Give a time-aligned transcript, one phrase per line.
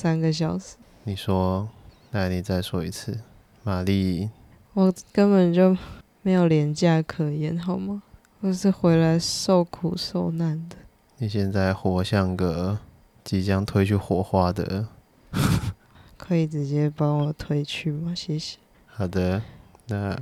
[0.00, 1.68] 三个小时，你说，
[2.12, 3.18] 那你再说一次，
[3.64, 4.30] 玛丽，
[4.72, 5.76] 我根本就
[6.22, 8.04] 没有廉价可言，好吗？
[8.38, 10.76] 我是回来受苦受难的。
[11.16, 12.78] 你现在活像个
[13.24, 14.86] 即将推去火化的。
[16.16, 18.14] 可以直接帮我推去吗？
[18.14, 18.56] 谢谢。
[18.86, 19.42] 好的，
[19.88, 20.16] 那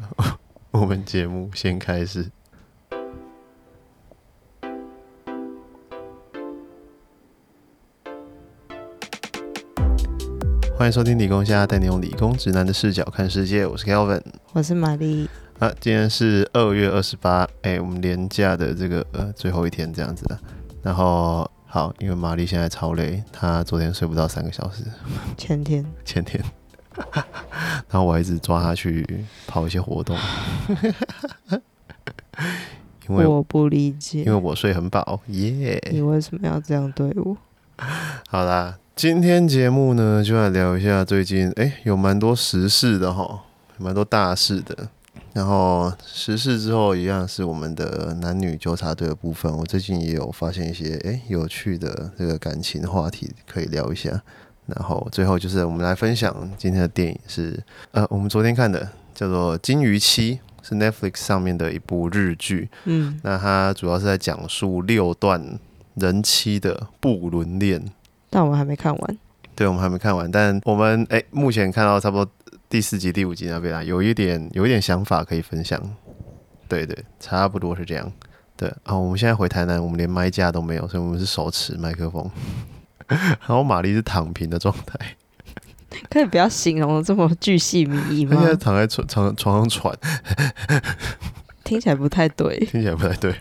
[0.71, 2.31] 我们节目先开始。
[10.79, 13.67] 欢迎收听理工虾，带你用理工直男的视角看世界。
[13.67, 14.21] 我是 Kelvin，
[14.53, 15.27] 我是玛丽。
[15.59, 20.39] 啊，今天是二月二十八，哎，我们年假的这个呃最后一天这样子的。
[20.83, 24.85] 然后好，因为玛丽现在超累，她昨天睡不到三个小时。
[25.39, 26.45] 前天， 前天。
[26.95, 30.15] 然后我还一直抓她去跑一些活动。
[33.09, 35.83] 因为我不理解，因为我睡很饱，耶。
[35.91, 37.35] 你为什么要这样对我？
[38.29, 38.77] 好啦。
[38.97, 43.43] 今天节目呢，就来聊一下最近哎，有蛮多时事的哈，
[43.77, 44.89] 蛮多大事的。
[45.35, 49.55] 然后时事之后，一样是我们的男女纠察队的部分。
[49.55, 54.23] 我最近也有发现一些哎有趣的这个感情话题可以聊一下。
[54.65, 62.71] 然后最后就是我们来分享今天的电影是呃，我们昨天看的叫做《金鱼妻》，是 Netflix 上面的一部日剧。
[62.87, 65.59] 嗯，那它主要是在讲述六段
[65.97, 67.85] 人妻的不伦恋。
[68.31, 69.19] 但我们还没看完，
[69.55, 70.31] 对，我们还没看完。
[70.31, 72.31] 但我们哎，目前看到差不多
[72.69, 75.81] 第四集、第五集那边啊，有一点有一点想法可以分享。
[76.69, 78.13] 对对，差不多是这样。
[78.57, 82.29] 对啊，我们现在回台南，我们连麦架都没有，所以我们是手持麦克风。
[83.09, 85.17] 然后玛丽是躺平的状态，
[86.11, 88.37] 可以不要形容的这么巨细靡遗吗？
[88.37, 89.97] 现在躺在床床床上喘，
[91.63, 93.33] 听起来不太对，听起来不太对。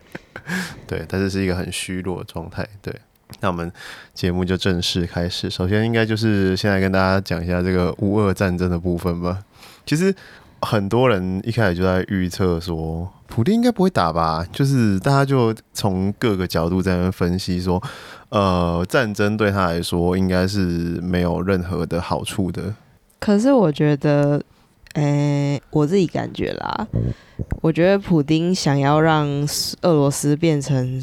[0.86, 2.67] 对，但是是一个很虚弱的状态。
[2.83, 2.94] 对。
[3.42, 3.72] 那我们
[4.14, 5.50] 节目就正式开始。
[5.50, 9.40] 首先，应该就是先来跟大家讲一下这个乌俄战争的部分吧。
[9.86, 10.14] 其实
[10.62, 14.46] 很多人一开始就在预测说，普丁应该不会打吧？
[14.52, 17.81] 就是大家就从各个角度在那分析说，
[18.30, 20.59] 呃，战争对他来说应该是
[21.02, 22.75] 没有任何的好处的。
[23.19, 24.41] 可是我觉得，
[24.94, 26.88] 诶，我自己感觉啦，
[27.62, 29.28] 我觉得普丁想要让
[29.81, 31.02] 俄罗斯变成。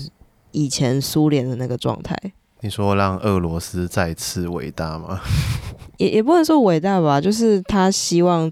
[0.52, 2.16] 以前苏联的那个状态，
[2.60, 5.20] 你说让俄罗斯再次伟大吗？
[5.98, 8.50] 也也不能说伟大吧，就是他希望，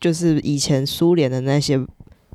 [0.00, 1.80] 就是以前苏联的那些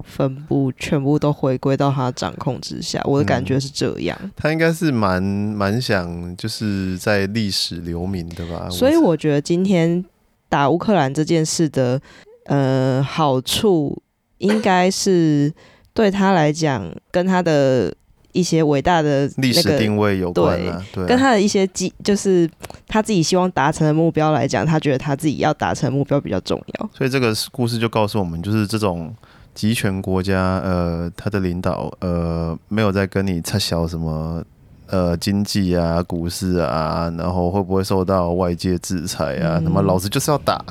[0.04, 3.02] 分布全部都回归到他掌控之下。
[3.06, 4.18] 我的感觉是这样。
[4.36, 8.70] 他应该是蛮蛮想就是在历史留名的吧。
[8.70, 10.04] 所以我觉得今天
[10.50, 12.02] 打乌克兰这件事的
[12.46, 14.02] 呃好处，
[14.40, 15.54] 应该是
[15.94, 17.94] 对他来讲跟他的。
[18.38, 22.48] 一些伟大的历史定位有关啊，对，跟他的一些基，就是
[22.88, 26.90] 他自己希望达成的目标来讲，他觉得他自己要达成目标比较重要。
[26.94, 29.12] 所以这个故事就告诉我们，就是这种
[29.56, 34.44] 集权国家，呃，他的领导，呃，没有在跟你插小什么，
[34.86, 39.60] 呃，经济啊、股市啊，然后会不会受到外界制裁啊？
[39.64, 40.64] 那么老子就是要打。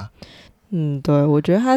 [0.71, 1.77] 嗯，对，我觉得他。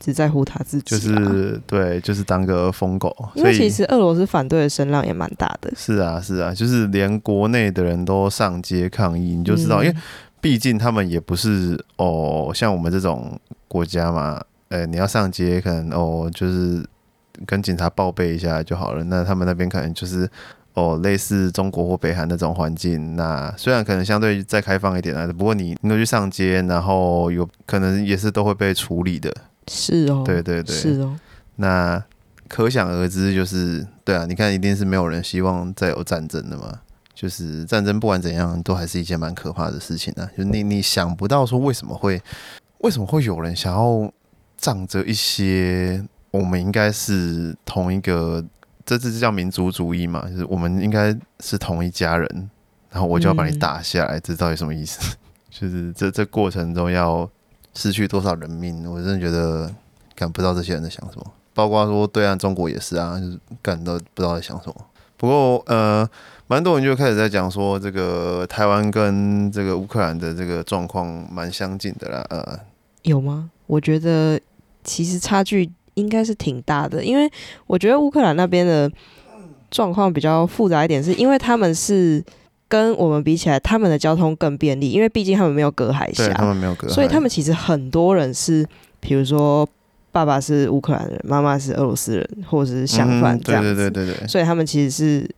[0.00, 3.14] 只在乎他自己，就是对，就是当个疯狗。
[3.34, 5.70] 因为其实俄罗斯反对的声浪也蛮大的。
[5.76, 9.96] 是啊，是啊，就是连国内的人都上街抗议，你就知道，因为
[10.40, 13.38] 毕竟他们也不是哦，像我们这种
[13.68, 16.82] 国家嘛，呃，你要上街，可能哦，就是
[17.44, 19.04] 跟警察报备一下就好了。
[19.04, 20.26] 那他们那边可能就是
[20.72, 23.16] 哦，类似中国或北韩那种环境。
[23.16, 29.30] 那虽然可能相对再开放一点啊，不过你你都去上街，然后有可能也是都会被处理的。
[29.68, 31.18] 是哦，对对对，是哦。
[31.56, 32.02] 那
[32.48, 36.80] 可想而知，就是对啊，你看，一定是没有人希望再有战争的嘛。
[37.14, 40.26] 就是战争不管怎样，都还是一件蛮可怕的事情啊。
[40.36, 42.20] 就你你想不到说为什么会
[42.78, 44.10] 为什么会有人想要
[44.56, 48.42] 仗着一些我们应该是同一个，
[48.86, 50.26] 这这叫民族主义嘛？
[50.30, 52.50] 就是我们应该是同一家人，
[52.90, 55.14] 然后我就要把你打下来，这到底什么意思？
[55.50, 57.30] 就是这这过程中要。
[57.74, 58.90] 失去多少人命？
[58.90, 59.72] 我真的觉得，
[60.14, 61.24] 感不到这些人在想什么。
[61.52, 64.74] 包括说对岸中国也是啊，就是感到不知道在想什么。
[65.16, 66.08] 不过呃，
[66.46, 72.24] 蛮多人就开始在讲说，这个台湾跟这个乌克兰的这个状况蛮相近的啦。
[72.30, 72.60] 呃，
[73.02, 73.50] 有吗？
[73.66, 74.40] 我觉得
[74.82, 77.30] 其实差距应该是挺大的，因为
[77.66, 78.90] 我觉得乌克兰那边的
[79.70, 82.24] 状况比较复杂一点，是因为他们是。
[82.70, 88.64] 跟我们比起来，他们的交通更便利，因为毕竟他们没有隔海峡，他们没有隔，所以他们其实很多人是，
[89.00, 89.68] 比如说
[90.12, 94.14] 爸爸是乌克兰人，妈妈是俄罗斯人，或者是相反这样子，对对对。
[94.14, 95.28] 对对，所以他们其实是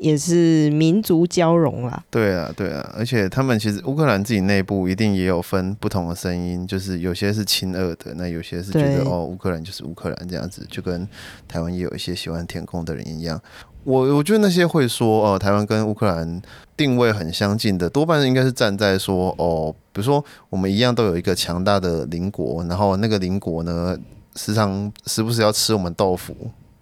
[0.00, 2.04] 也是民族交融啦。
[2.10, 11.08] 对啊，对啊，而且他们其实乌克兰自己内部一定也有分不同的声音，就是有些是亲俄的，那有些是觉得哦，乌克兰就是乌克兰这样子，就跟
[11.48, 13.40] 台湾也有一些喜欢填空的人一样。
[13.84, 16.40] 我我觉得那些会说哦，台湾跟乌克兰
[16.76, 23.98] 定位很相近的，多半应该是站在说哦，比如说我们一样都有一个强大的邻国，然后那个邻国呢，
[24.36, 26.34] 时常时不时要吃我们豆腐，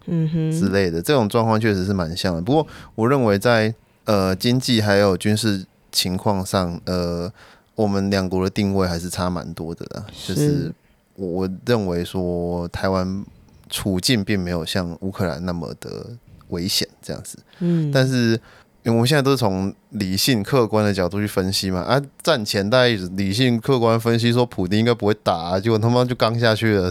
[0.07, 2.41] 嗯哼，之类的，这种状况确实是蛮像的。
[2.43, 3.75] 不过，我认为在
[4.05, 7.33] 呃经济还有军事情况上，呃，
[7.75, 10.05] 我们两国的定位还是差蛮多的啦。
[10.27, 10.73] 就是
[11.17, 13.25] 我认为说，台湾
[13.69, 16.07] 处境并没有像乌克兰那么的
[16.51, 18.41] 危险这样子，嗯，但是。
[18.83, 26.91] 因为我们现在都是从理性、客观的角度去分析嘛，啊，战前大家一直理性、客观分析说普丁应该不会打、啊，结果他妈就刚下去了，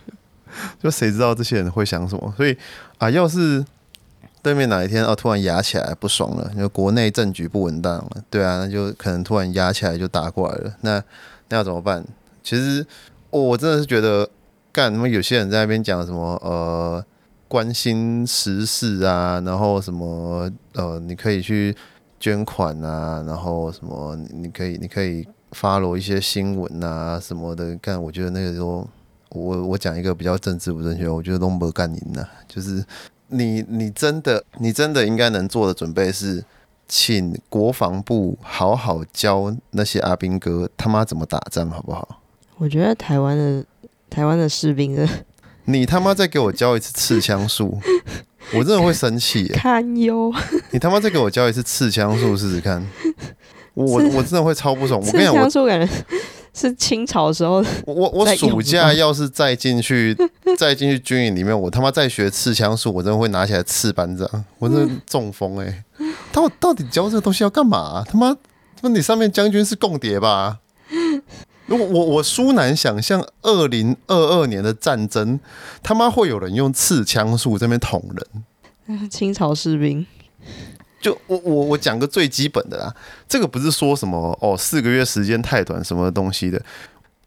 [0.78, 2.34] 就谁知道这些人会想什么？
[2.36, 2.54] 所以
[2.98, 3.64] 啊，要是
[4.42, 11.02] 对面哪一天啊、突然压起来不爽了，因为国内政局不稳当了，对啊，那就可能突然压起来就打过来了，那
[11.48, 12.04] 那要怎么办？
[12.44, 12.84] 其实、
[13.30, 14.28] 哦我真的是觉得，
[14.70, 17.02] 干他妈有些人在那边讲什么呃
[17.48, 21.74] 关心时事啊，然后什么呃你可以去
[22.18, 28.86] 捐款啊，然后什么你可以你可以发罗一些新闻啊什么的，干我觉得那个时候
[29.30, 32.84] 我我讲一个比较政治不正确，我觉得都没干赢的， 就是
[33.28, 36.44] 你你真的你真的应该能做的准备是，
[36.88, 42.20] 请国防部好好教那些阿兵哥他妈怎么打仗，好不好？
[42.56, 43.64] 我觉得台湾的
[44.08, 44.96] 台湾的士兵
[45.66, 47.78] 你他妈再给我教一次刺枪术，
[48.54, 49.54] 我真的会生气耶！
[49.54, 50.32] 堪忧，
[50.70, 52.84] 你他妈再给我教一次刺枪术试试看，
[53.74, 55.00] 我我我真的会超不爽。
[55.00, 55.92] 我跟刺你讲，我枪术感觉
[56.54, 60.16] 是清朝时候，我我我在用暑假要是再进去
[60.56, 65.84] 再进去军营里面，我他妈再学刺枪术，我真的会拿起来刺班长，我真的中风哎、
[66.32, 68.36] 到到底教这个东西要干嘛、他妈，
[68.82, 70.58] 那你上面将军是共谍吧？
[71.66, 75.38] 如果我我苏难想象，二零二二年的战争，
[75.82, 79.08] 他妈会有人用刺枪术这边捅人。
[79.10, 80.06] 清朝士兵，
[81.00, 82.94] 就我我我讲个最基本的啦，
[83.28, 86.62] 这个不是说什么哦四个月时间太短什么东西的，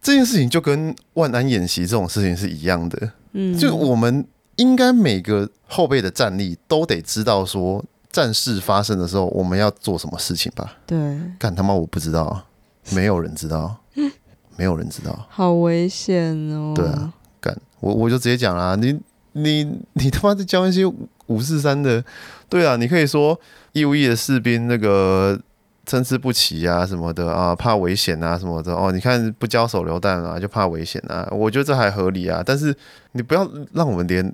[0.02, 4.26] 这件事情就跟万安演习这种事情是一样的，嗯，就我们
[4.56, 10.78] 应该每个后备的战力都得知道说战事发生的时候我们要做什么事情吧？
[10.88, 10.98] 对，
[11.38, 12.46] 干他妈我不知道啊，
[12.92, 13.76] 没有人知道，
[14.60, 16.74] 没有人知道，好危险哦。
[16.76, 19.00] 对啊，干我我就直接讲啦，你
[19.32, 19.64] 你
[19.94, 20.86] 你他妈在教那些
[21.28, 22.04] 五四三的，
[22.50, 23.40] 对啊，你可以说
[23.72, 25.40] 义务役的士兵那个
[25.86, 32.76] 参差不齐啊什么的啊，怕危险啊什么的哦，你看不交手榴弹啊就怕危险啊，我觉得这还合理啊，但是
[33.14, 34.30] 你不要让我们连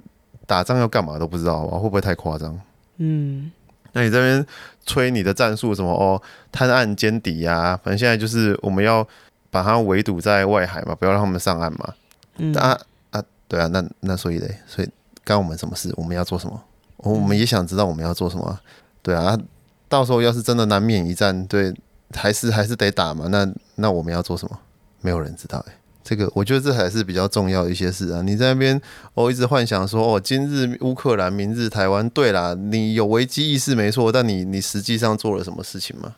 [0.48, 2.60] 打仗要干嘛都不知道啊会不会太夸张？
[2.98, 3.52] 嗯，
[3.94, 4.44] 那你这边
[4.86, 6.20] 吹你的战术什么哦，
[6.52, 9.06] 探案歼敌呀，反正现在就是我们要
[9.56, 11.94] 把它围堵在外海嘛，不要让他们上岸嘛。
[12.40, 12.78] 嗯啊
[13.12, 14.90] 啊，对啊，那那所以嘞，所以
[15.24, 15.94] 干我们什么事？
[15.96, 16.62] 我们要做什么？
[16.98, 18.62] 我我们也想知道我们要做什么啊。
[19.02, 19.40] 对啊，啊
[19.88, 21.74] 到时候要是真的难免一战，对，
[22.14, 23.28] 还是还是得打嘛。
[23.30, 24.60] 那那我们要做什么？
[25.00, 25.74] 没有人知道哎、
[26.04, 28.22] 这个我觉得这才是比较重要的一些事啊。
[28.22, 28.82] 你在那边
[29.14, 32.10] 哦，一直幻想说哦，今日乌克兰，明日台湾。
[32.10, 36.16] 对啦，你有危机意识没错，但你你实际上做了什么事情吗？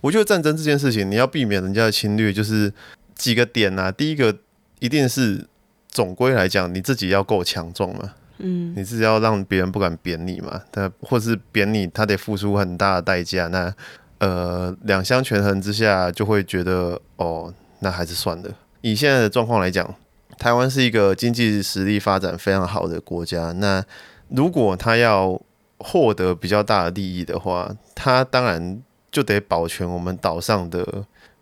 [0.00, 2.72] 我觉得战争这件事情，你要避免人家的侵略，就是
[3.14, 3.90] 几个点啊。
[3.90, 4.36] 第一个
[4.78, 5.46] 一定是
[5.88, 13.48] 总归来讲，你自己要够强壮嘛，嗯你自己要让别人不敢贬你嘛，他或是贬你，他得付出很大的代价。
[13.48, 13.74] 那
[14.18, 18.50] 呃，两相权衡之下，就会觉得哦，那还是算了。
[18.80, 19.94] 以现在的状况来讲，
[20.38, 23.52] 台湾是一个经济实力发展非常好的国家。
[23.52, 23.84] 那
[24.28, 25.38] 如果他要
[25.78, 28.80] 获得比较大的利益的话，他当然
[29.16, 30.86] 就得保全我们岛上的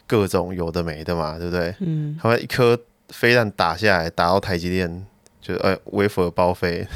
[0.06, 1.74] 各种有的没的嘛，对不对？
[1.80, 2.78] 嗯他们一颗
[3.08, 5.04] 飞弹打下来，打到台积电，
[5.40, 6.86] 就呃微佛报废，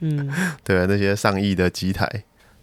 [0.00, 0.30] 嗯
[0.62, 2.06] 对那些上亿的机台，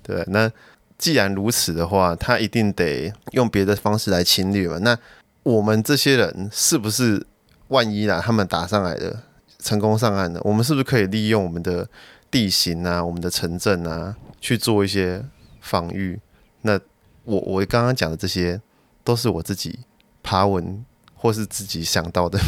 [0.03, 0.51] 对那
[0.99, 4.77] 既然如此的话，他一定得用别的方式来侵略嘛。
[4.77, 4.95] 那
[5.41, 7.25] 我们这些人是不是
[7.69, 9.23] 万一啦，他们打上来的
[9.57, 11.89] 成功上岸了，我们是不是可以利用我们的
[12.29, 15.25] 地形啊、我们的城镇啊去做一些
[15.61, 16.19] 防御？
[16.61, 16.79] 那
[17.25, 18.59] 我我刚刚讲的这些，
[19.03, 19.79] 都是我自己
[20.23, 22.39] 爬文或是自己想到的，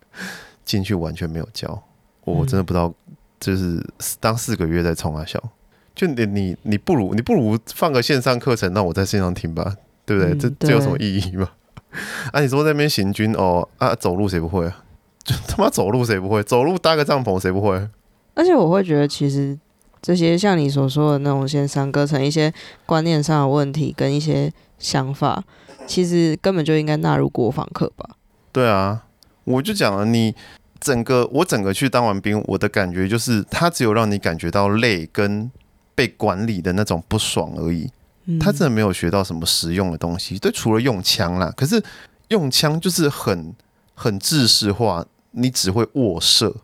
[0.64, 1.82] 进去完全没有教，
[2.24, 2.92] 我真的不知道，
[3.38, 3.84] 就是
[4.20, 5.42] 当四个月在冲啊笑，
[5.94, 10.32] 就你你你不如你不如放个线上课程，让我在线上听吧，对不对？
[10.32, 11.50] 嗯这这有什么意义吗？
[12.32, 14.84] 啊，你说在那边行军哦啊，走路谁不会啊？
[15.24, 16.42] 就他妈走路谁不会？
[16.42, 17.88] 走路搭个帐篷谁不会？
[18.34, 19.56] 而且我会觉得，其实
[20.04, 22.52] 这些像你所说的那种先三割成一些
[22.84, 25.42] 观念上的问题跟一些想法，
[25.86, 28.10] 其实根本就应该纳入国防课吧？
[28.52, 29.06] 对啊，
[29.44, 30.34] 我就讲了，你
[30.78, 35.50] 整个我整个去当完兵，我的感觉就是，他只有让你感觉到累跟
[35.94, 37.90] 被管理的那种不爽而已。
[38.26, 41.82] 嗯他真的没有学到什么实用的东西，对，除了用枪啦，可是
[42.28, 43.54] 用枪就是很
[43.94, 46.54] 很制式化，你只会握射，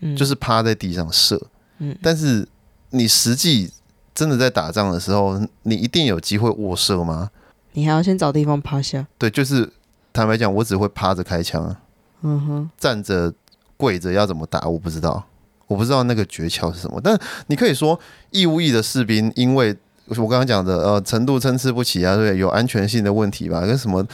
[0.00, 1.40] 嗯就是趴在地上射，
[1.78, 2.46] 嗯但是
[2.90, 3.70] 你实际
[4.14, 7.30] 真的在打仗的时候，你一定有机会卧射吗？
[7.72, 9.06] 你还要先找地方趴下。
[9.16, 9.72] 对，就是
[10.12, 11.80] 坦白讲，我只会趴着开枪啊，
[12.22, 13.32] 嗯哼，站着、
[13.76, 15.24] 跪着要怎么打，我不知道，
[15.68, 17.00] 我不知道那个诀窍是什么。
[17.02, 17.98] 但你可以说
[18.30, 19.76] 义务役的士兵，因为
[20.08, 24.04] 我刚刚讲的呃程度参差不齐啊，对，有安全性的问题吧，跟什么？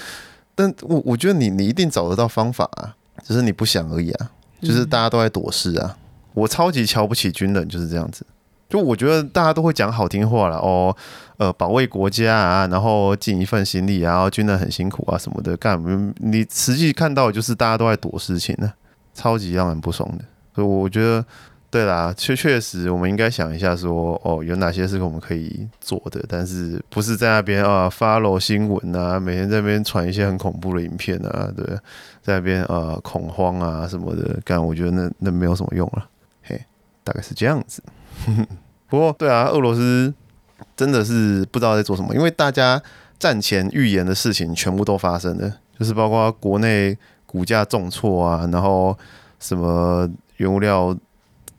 [0.54, 4.30] 但我我觉得你你一定找得到方法啊，只是你不想而已啊，
[4.61, 5.97] 就是大家都在躲事啊。
[6.35, 8.26] 我超级瞧不起军人，就是这样子。
[8.68, 10.94] 就我觉得大家都会讲好听话了哦，
[11.37, 15.80] 呃，保卫国家啊，然后尽一份心力啊，然后军人很辛苦啊什么的，干
[16.18, 18.73] 你实际看到就是大家都在躲事情呢，
[19.14, 20.25] 超级让人不爽的。
[20.54, 21.25] 所以我觉得，
[21.70, 31.64] 对啦，确确实我们应该想一下说，哦，有哪些是我们可以做的，但是不是在那边啊 follow 新闻啊，每天在那边传一些很恐怖的影片啊，对，
[32.23, 36.08] 在那边呃恐慌啊什么的，干我觉得那那没有什么用了，
[36.42, 36.58] 嘿，
[37.04, 37.82] 大概是这样子。
[38.88, 40.12] 不过，对啊，俄罗斯
[40.76, 42.80] 真的是不知道在做什么，因为大家
[43.18, 46.96] 战前预言的事情全部都发生了，就是包括国内
[47.26, 48.96] 股价重挫啊，然后
[49.40, 50.96] 什么原物料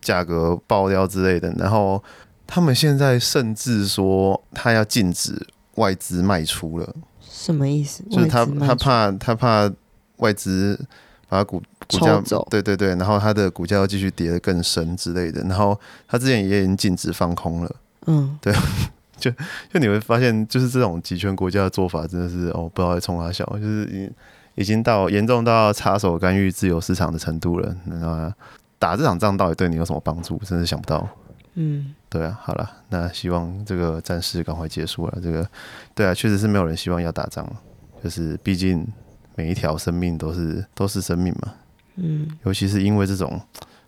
[0.02, 2.02] 价格爆掉之类的，然后
[2.46, 6.96] 他们现在甚至说他要禁止外资卖出了，
[7.30, 8.04] 什么意思？
[8.10, 9.70] 就是他他怕他怕
[10.18, 10.80] 外资
[11.28, 17.76] 把股股价走对对对，然后它的股价要继续跌得更深之类的，然后它之前也已经禁止放空了。
[18.08, 18.54] 嗯，对
[19.18, 19.32] 就
[19.72, 24.12] 就你会发现，就是这种集权国家的做法，真的是哦，不知道在冲哪笑，就是已经
[24.56, 27.76] 已经到严重到插手干预自由市场的程度了。
[27.86, 28.34] 那
[28.80, 30.38] 打这场仗到底对你有什么帮助？
[30.46, 31.08] 真是想不到。
[31.56, 35.18] 嗯，对啊，好了，那希望这个战事赶快结束了。
[35.24, 35.50] 这个，
[35.96, 37.52] 对啊，确实是没有人希望要打仗，
[38.04, 38.88] 就是毕竟
[39.36, 41.52] 每一条生命都是都是生命嘛。
[41.98, 43.40] 嗯，尤其是因为这种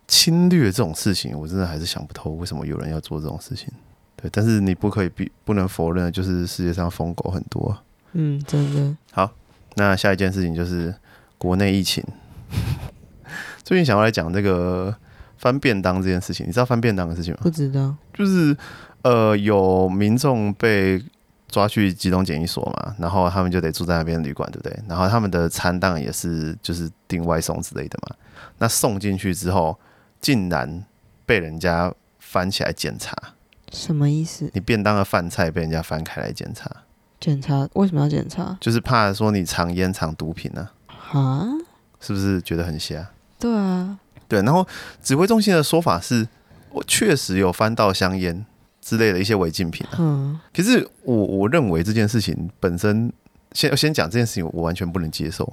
[0.07, 3.67] 侵略这种事情，我真的还是想不透为什么有人要做这种事情。
[4.15, 7.77] 对，但是你不可以必不能否认，就是世界上疯狗很多。
[8.13, 9.31] 嗯，真的，好，
[9.75, 10.93] 那下一件事情就是
[11.37, 12.03] 国内疫情。
[13.63, 14.93] 最近想要来讲这个
[15.37, 17.39] 翻便当这件事情，你知道翻便当的事情吗？
[17.43, 17.95] 不知道。
[18.13, 18.57] 就是
[19.03, 21.01] 呃，有民众被
[21.49, 24.79] 抓去集中检疫所嘛，然后他们就得住在那边旅馆，对不对？
[24.87, 28.15] 然后他们的餐当然也是就是订外送之类的嘛。
[28.59, 29.77] 那送进去之后，
[30.21, 30.85] 竟然
[31.25, 33.15] 被人家翻起来检查，
[33.71, 34.49] 什么意思？
[34.53, 36.69] 你便当的饭菜被人家翻开来检查，
[37.19, 38.57] 检查为什么要检查？
[38.61, 40.69] 就是怕说你藏烟藏毒品呢、
[41.11, 41.47] 啊？
[41.99, 43.09] 是不是觉得很瞎？
[43.37, 44.65] 对啊，对，然后
[45.01, 46.27] 指挥中心的说法是，
[46.71, 48.45] 我确实有翻到香烟
[48.81, 49.98] 之类的一些违禁品啊。
[50.00, 53.12] 嗯，可是我我认为这件事情本身，
[53.53, 55.51] 先先讲这件事情，我完全不能接受。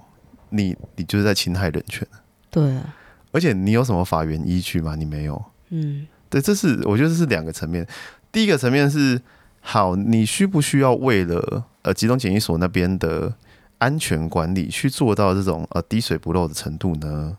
[0.50, 2.06] 你你就是在侵害人权，
[2.50, 2.94] 对啊，
[3.32, 4.94] 而且你有什么法源依据吗？
[4.94, 5.44] 你没有。
[5.70, 7.86] 嗯对，这是我觉得这是两个层面。
[8.30, 9.20] 第一个层面是，
[9.60, 13.34] 好，你需不需要为了呃集中检疫所那边的
[13.78, 17.36] 安全管理去做到这种呃滴水不漏的程度呢？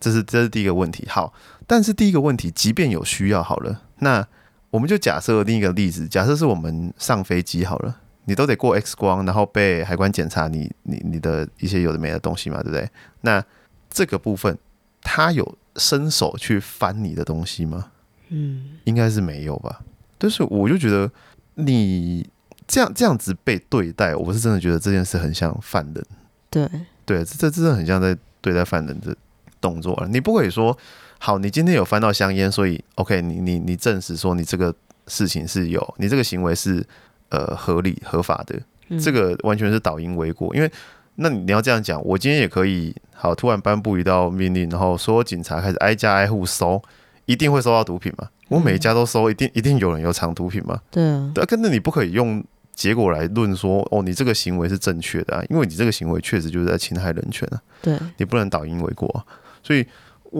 [0.00, 1.06] 这是这是第一个问题。
[1.08, 1.32] 好，
[1.66, 4.26] 但是第一个问题，即便有需要好了，那
[4.70, 12.88] 我们就假设另一个例子，假设是我们上飞机好了，你都得过 X 光，然后被海关检查你你你的一些有的没的东西嘛，对不对？
[13.20, 13.42] 那
[13.88, 14.58] 这个部分，
[15.00, 17.92] 他有伸手去翻你的东西吗？
[18.28, 19.80] 嗯，应该是没有吧。
[20.18, 21.10] 但是我就觉得
[21.54, 22.28] 你
[22.66, 26.04] 这样这样子被对待，我是真的觉得这件事很像犯人。
[26.50, 26.68] 对，
[27.04, 29.16] 对，这这真的很像在对待犯人的
[29.60, 30.08] 动作了。
[30.08, 30.76] 你不可以说，
[31.18, 34.74] 好，你今天有翻到香烟，所以 OK，你你你证实说你这个
[35.06, 36.84] 事情是有，你这个行为是
[37.30, 40.54] 呃合理合法的，嗯这个完全是倒因为果。
[40.54, 40.70] 因为
[41.16, 46.82] 那你要这样讲，我今天也可以好突然颁布一道命令，然后所有警察开始挨家挨户搜，
[47.24, 48.28] 一定会搜到毒品吗？
[48.48, 50.80] 我每一家都搜，一定一定有人有藏毒品吗？
[50.90, 52.44] 对啊，对啊，跟着你不可以用
[52.74, 59.18] 结果来论说，哦，你这个行为是正确的啊，因为你这个行为确实就是在侵害人权啊，对，你不能倒因为果啊、
[59.62, 59.84] 所以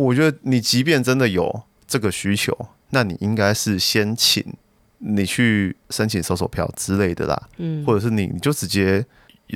[0.04, 2.54] 我觉得你即便真的有这个需求，
[2.90, 4.44] 那你应该是先请
[4.98, 9.04] 你去申请搜索票之类的啦，嗯，或者是你你就直接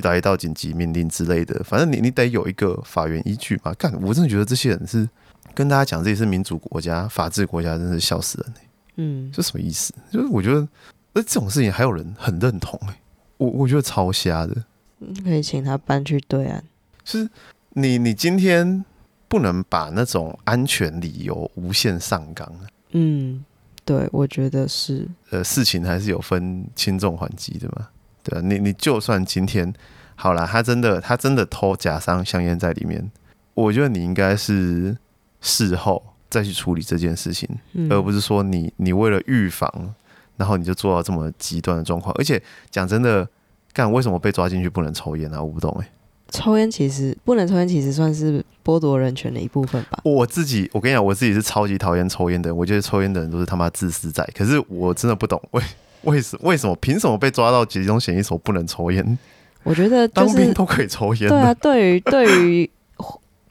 [0.03, 3.73] 来一道紧急命令之类的，反正你你得有一个法源依据嘛。
[3.75, 5.07] 干，我真的觉得这些人是
[5.53, 8.61] 跟大家讲这里是民主国家、法治国家，真是笑死人、欸。
[8.95, 9.93] 嗯，这什么意思？
[10.11, 10.67] 就是我觉得，
[11.13, 12.99] 那这种事情还有人很认同哎、
[13.37, 14.63] 我我觉得超瞎的。
[14.97, 16.63] 你可以请他搬去对岸。
[17.03, 17.29] 就是
[17.73, 18.83] 你你今天
[19.31, 22.67] 不能把那种安全理由无限上纲啊。
[22.91, 23.45] 嗯，
[23.85, 25.07] 对，我觉得是。
[25.29, 27.87] 呃，事情还是有分轻重缓急的嘛。
[28.21, 29.73] 对啊，你你就算今天
[30.15, 33.09] 好了，他真的他真的偷假商香烟在里面，
[33.53, 34.97] 我觉得你应该是
[35.39, 39.95] 事后再去处理这件事情，嗯，而不是说你你为了预防，
[40.35, 42.13] 然后你就做到这么极端的状况。
[42.19, 43.25] 而且讲真的，
[43.71, 45.41] 干为什么被抓进去不能抽烟啊？
[45.41, 45.89] 我不懂哎、
[46.31, 49.99] 抽烟其实不能抽烟，其实算是剥夺人权的一部分吧。
[50.03, 52.57] 我自己，我跟你讲，我自己是超级讨厌抽烟的人。
[52.57, 54.27] 我觉得抽烟的人都是他妈自私仔。
[54.35, 55.61] 可是我真的不懂 为
[56.03, 59.17] 为什为什么凭什么被抓到集中嫌疑所不能抽烟？
[59.63, 62.69] 我觉得就当兵是都可以抽烟对啊，对于对于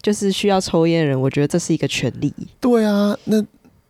[0.02, 2.34] 就是需要抽烟的人，我觉得这是一个权利。
[2.58, 3.40] 对啊，那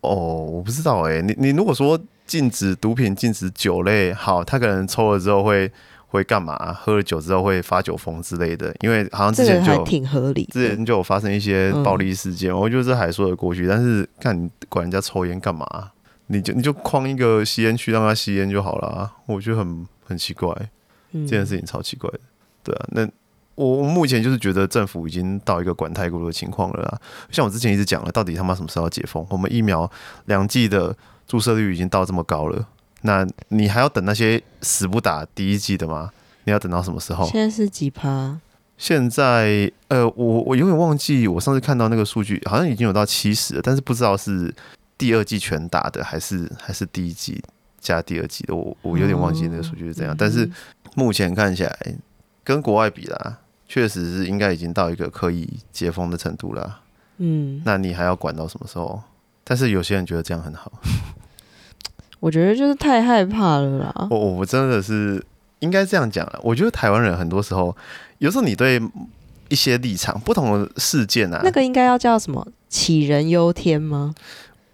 [0.02, 5.70] 哦，我不知道哎、你你如果说禁止毒品、禁止酒类，好，他可能抽了之后会
[6.10, 6.72] 会干嘛？
[6.72, 10.44] 喝了酒之后会发酒疯之类的，因为好像之前就挺合理。
[10.52, 13.66] 之前就有发生一些嗯暴力事件，我觉得这还说得过去。
[13.66, 15.66] 但是看你管人家抽烟干嘛？
[16.26, 20.54] 你就你就框一个吸烟区让他吸烟就好了啊，我觉得很很奇怪，
[21.12, 22.20] 嗯这件事情超奇怪的。
[22.62, 23.08] 对啊，那
[23.56, 27.00] 我我目前就是觉得政府已经到一个管太过的情况了啦。
[27.30, 29.26] 像我之前一直讲了，到底他妈什么时候要解封？
[29.28, 29.90] 我们疫苗
[30.26, 32.64] 两剂的注射率已经到这么高了，
[33.02, 36.10] 那你还要等那些死不打第一季的吗？
[36.44, 37.26] 你要等到什么时候？
[37.28, 38.38] 现在是几趴？
[38.76, 44.54] 现在呃，我我有点忘记我上次看到那个数据，好像已经有到七十了，但是不知道是
[44.96, 47.42] 第二季全打的还是还是第一季
[47.78, 50.14] 加第二季的，我我有点忘记那个数据是怎样。
[50.14, 50.50] 嗯但是
[50.94, 51.94] 目前看起来
[52.42, 53.38] 跟国外比啦，
[53.68, 56.80] 确实是应该已经到一个可以解封的程度啦。
[57.18, 59.02] 嗯，那你还要管到什么时候？
[59.44, 60.72] 但是有些人觉得这样很好，
[62.20, 64.08] 我觉得就是太害怕了啦。
[64.10, 65.24] 我我真的是
[65.58, 66.38] 应该这样讲了。
[66.42, 67.76] 我觉得台湾人很多时候，
[68.18, 68.80] 有时候你对
[69.48, 74.14] 一些立场不同的事件啊，那个应该要叫什么“杞人忧天”吗？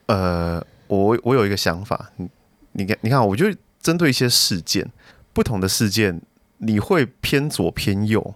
[0.07, 2.29] 呃，我我有一个想法，你
[2.73, 3.47] 你看，你看，我就
[3.81, 4.87] 针对一些事件，
[5.33, 6.21] 不同的事件，
[6.59, 8.35] 你会偏左偏右，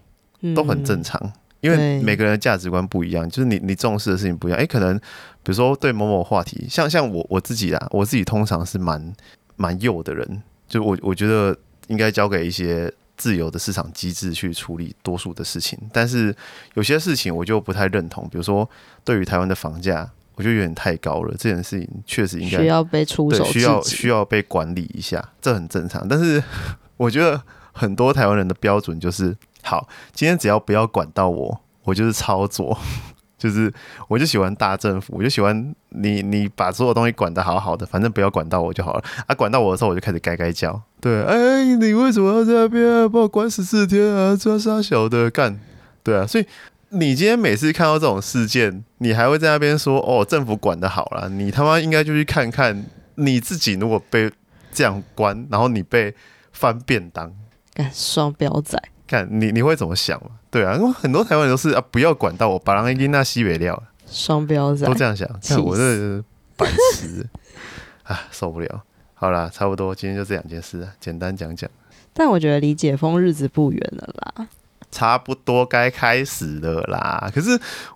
[0.54, 1.20] 都很正常。
[1.20, 4.58] 常，因为每个人的价值观不一样，就是你你重视的事情不一样。
[4.58, 9.12] 诶，可能比如说对某某话题，像像我我自己啦，我自己通常是蛮
[9.56, 11.56] 蛮幼的人，就我我觉得
[11.88, 16.34] 应该交给一些自由的市场机制去处理多数的事情，但是
[16.74, 18.68] 有些事情我就不太认同，比如说
[19.04, 26.08] 对于台湾的房价，我觉得有点太高了，这件事情确实应该需要被出手，需要需要被管理一下，这很正常。
[26.08, 26.42] 但是
[26.96, 27.42] 我觉得
[27.72, 29.36] 很多台湾人的标准就是，
[29.70, 32.76] 好，今天只要不要管到我，我就是操作，
[33.38, 33.72] 就是
[34.08, 39.04] 我就喜欢大政府，我就喜欢你你把所有东西管得好好的，反正不要管到我就好了。
[39.28, 44.34] 啊，管到我的时候，我就开始该该叫，对，哎，你为什么要在那边把我关十四天啊？
[44.34, 45.60] 抓杀小的干，
[46.02, 46.46] 对啊，所以。
[46.92, 54.28] 你今天每次看到这种事件，你还会在那边说：“哦，政府管得好啦，你他妈应该就去看看你自己，如果被
[54.72, 56.12] 这样关，然后你被
[56.50, 57.32] 翻便当，
[57.72, 58.76] 干双标仔。
[59.10, 60.30] 看你你会怎么想嘛？
[60.50, 65.28] 对啊，因为很多台湾人都是啊，不要管到我，把人给那西北料，双标仔都这样想。
[65.40, 66.22] 气看我这
[66.56, 67.26] 白痴，
[68.04, 68.82] 啊，受不了。
[69.14, 71.68] 好啦，差不多，今天就这两件事啊，简单讲讲。
[72.12, 74.46] 但我觉得离解封日子不远了啦。
[74.90, 77.30] 差不多该开始了啦。
[77.34, 77.50] 可是、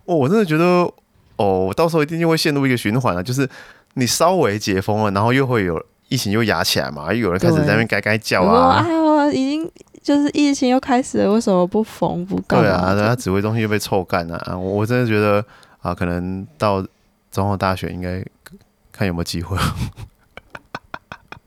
[0.05, 0.65] 哦我真的觉得，
[1.37, 3.49] 哦，我到时候一定就会陷入一个循环了，就是
[3.95, 8.87] 你稍微解封了，然后又会有疫情又压起来嘛，又有人开始在那边该该叫啊。
[9.33, 9.69] 已经
[10.05, 12.97] 就是疫情又开始了，为什么不缝不干对啊，嘛的？
[12.97, 14.57] 人家指挥中心又被臭干了啊！
[14.57, 15.43] 我我真的觉得
[15.81, 16.83] 啊，可能到
[17.31, 18.23] 总统大选应该
[18.93, 19.57] 看有没有机会。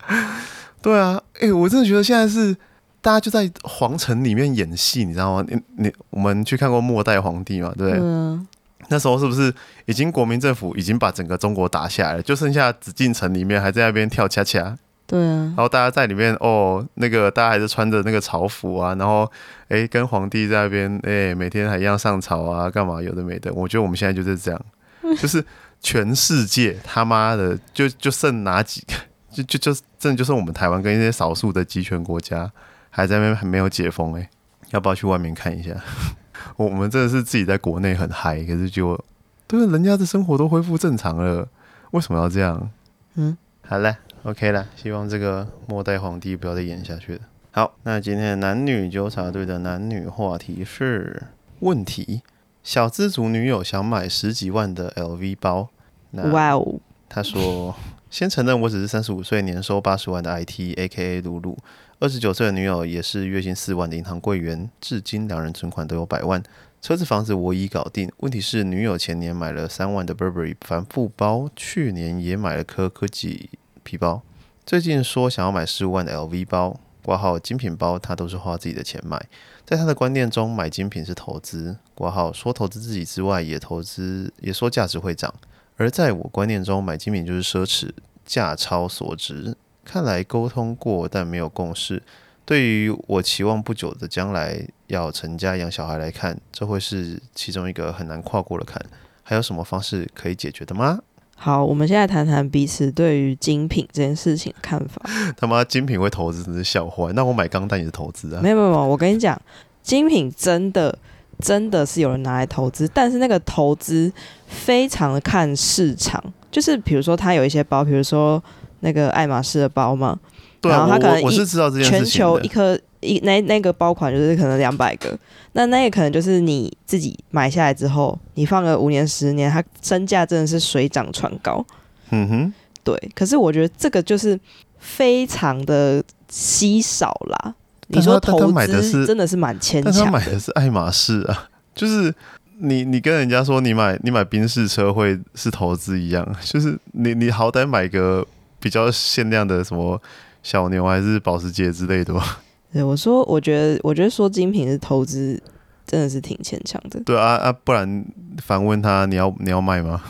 [0.81, 2.55] 对啊，哎、我真的觉得现在是
[2.99, 5.45] 大家就在皇城里面演戏，你知道吗？
[5.47, 7.99] 你你我们去看过《末代皇帝》嘛，对不对？
[8.01, 8.47] 嗯，
[8.87, 9.53] 那时候是不是
[9.85, 12.23] 已经国民政府已经把整个中国打下来了？
[12.23, 14.75] 就剩下紫禁城里面还在那边跳恰恰，
[15.07, 19.29] 对啊然，后大家在里面哦，那个大家还是穿着那个朝服啊，然后
[19.69, 23.51] 诶跟皇帝在那边诶每天还一样上朝啊，干嘛有的没的。
[23.53, 24.61] 我觉得我们现在就是这样，
[25.17, 25.43] 就是
[25.81, 28.93] 全世界他妈的就就剩哪几 个，
[29.31, 32.51] 就就就真的就剩我们台湾跟一些少数的集权国家
[32.89, 34.27] 还在那边还没有解封诶，
[34.71, 35.71] 要不要去外面看一下？
[36.57, 38.99] 我我们真的是自己在国内很嗨，可是就
[39.47, 41.47] 对人家的生活都恢复正常了，
[41.91, 42.69] 为什么要这样？
[43.15, 43.95] 嗯，好了
[44.27, 47.21] ，OK 啦，希望这个末代皇帝不要再演下去了。
[47.51, 51.23] 好，那今天的男女纠察队的男女话题是
[51.61, 52.21] 问题：
[52.61, 55.69] 小资族女友想买十几万的 LV 包，
[56.11, 57.73] 那哇哦，他说
[58.11, 61.21] ：“先承认我只是三十五岁，年收八十万的 IT，A.K.A.
[61.21, 61.57] 露露。
[61.99, 66.43] 二十九岁的女友也是月薪四万的银行柜员，至今两人存款都有百万。
[66.79, 73.49] 车子、房子我已搞定，问题是女友前年买了三万的 Burberry 帆布包，去年也买了科科技
[73.87, 74.21] 皮包，
[74.65, 76.77] 最近说想要买十五万的 LV 包。
[77.01, 79.17] 挂号精品包，他都是花自己的钱买。
[79.63, 81.77] 在他的观念中，买精品是投资。
[81.95, 85.33] 挂号说投资自己之外，也投资，也说价值会涨。
[85.77, 87.91] 而在我观念中，买精品就是奢侈，
[88.25, 89.55] 价超所值。
[89.85, 92.03] 看来沟通过，但没有共识。
[92.43, 98.85] 对于我期望不久的将来要成家养小孩来看，这会是其中一个很难跨过的坎。
[99.23, 100.99] 还有什么方式可以解决的吗？
[101.39, 105.01] 好，我们现在谈谈彼此对于精品这件事情的看法。
[105.37, 107.11] 他妈精品会投资真是笑话。
[107.13, 108.41] 那我买钢弹也是投资啊？
[108.41, 109.39] 没有没有，我跟你讲，
[109.83, 110.97] 精品真的
[111.39, 114.11] 真的是有人拿来投资，但是那个投资
[114.47, 116.21] 非常的看市场。
[116.49, 118.43] 就是比如说，他有一些包，比如说
[118.79, 120.17] 那个爱马仕的包嘛，
[120.63, 125.17] 然后他可能我是知道这件事全球一颗一那那个包款就是可能两百个。
[125.53, 131.65] 那那也可能就是你自己买下来之后，你放个五年十年，它身价真的是水涨船高。
[132.11, 132.95] 嗯哼，对。
[133.15, 134.39] 可是我觉得这个就是
[134.77, 137.55] 非常的稀少啦。
[137.87, 139.91] 你说投资真的是蛮牵强。
[139.91, 142.13] 但他买的是爱马仕啊，就是
[142.59, 148.23] 你你跟人家说你买你买宾士车会是投资一样，就是你你好歹买个
[148.59, 149.99] 比较限量的什么
[150.43, 152.39] 小牛还是保时捷之类的吧。
[152.73, 155.41] 对，我说，我觉得，我觉得说精品是投资，
[155.85, 156.99] 真的是挺牵强的。
[157.05, 158.05] 对啊啊，不然
[158.41, 160.01] 反问他，你要你要卖吗？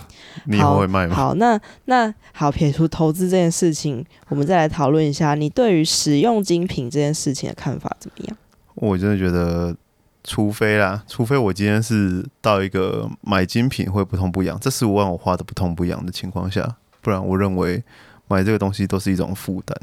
[0.46, 1.16] 你以后会卖吗？
[1.16, 8.38] 好，那那好，撇除投资这件事情，我们再来讨论一下，你对于使用精品这件事情的看法怎么样？
[8.76, 9.76] 我真的觉得，
[10.24, 17.84] 除非啦，除非我今天是到一个买精品会不痛不痒，这十五万我花的不痛不痒的情况下，不然我认为
[18.28, 19.76] 买这个东西都是一种负担。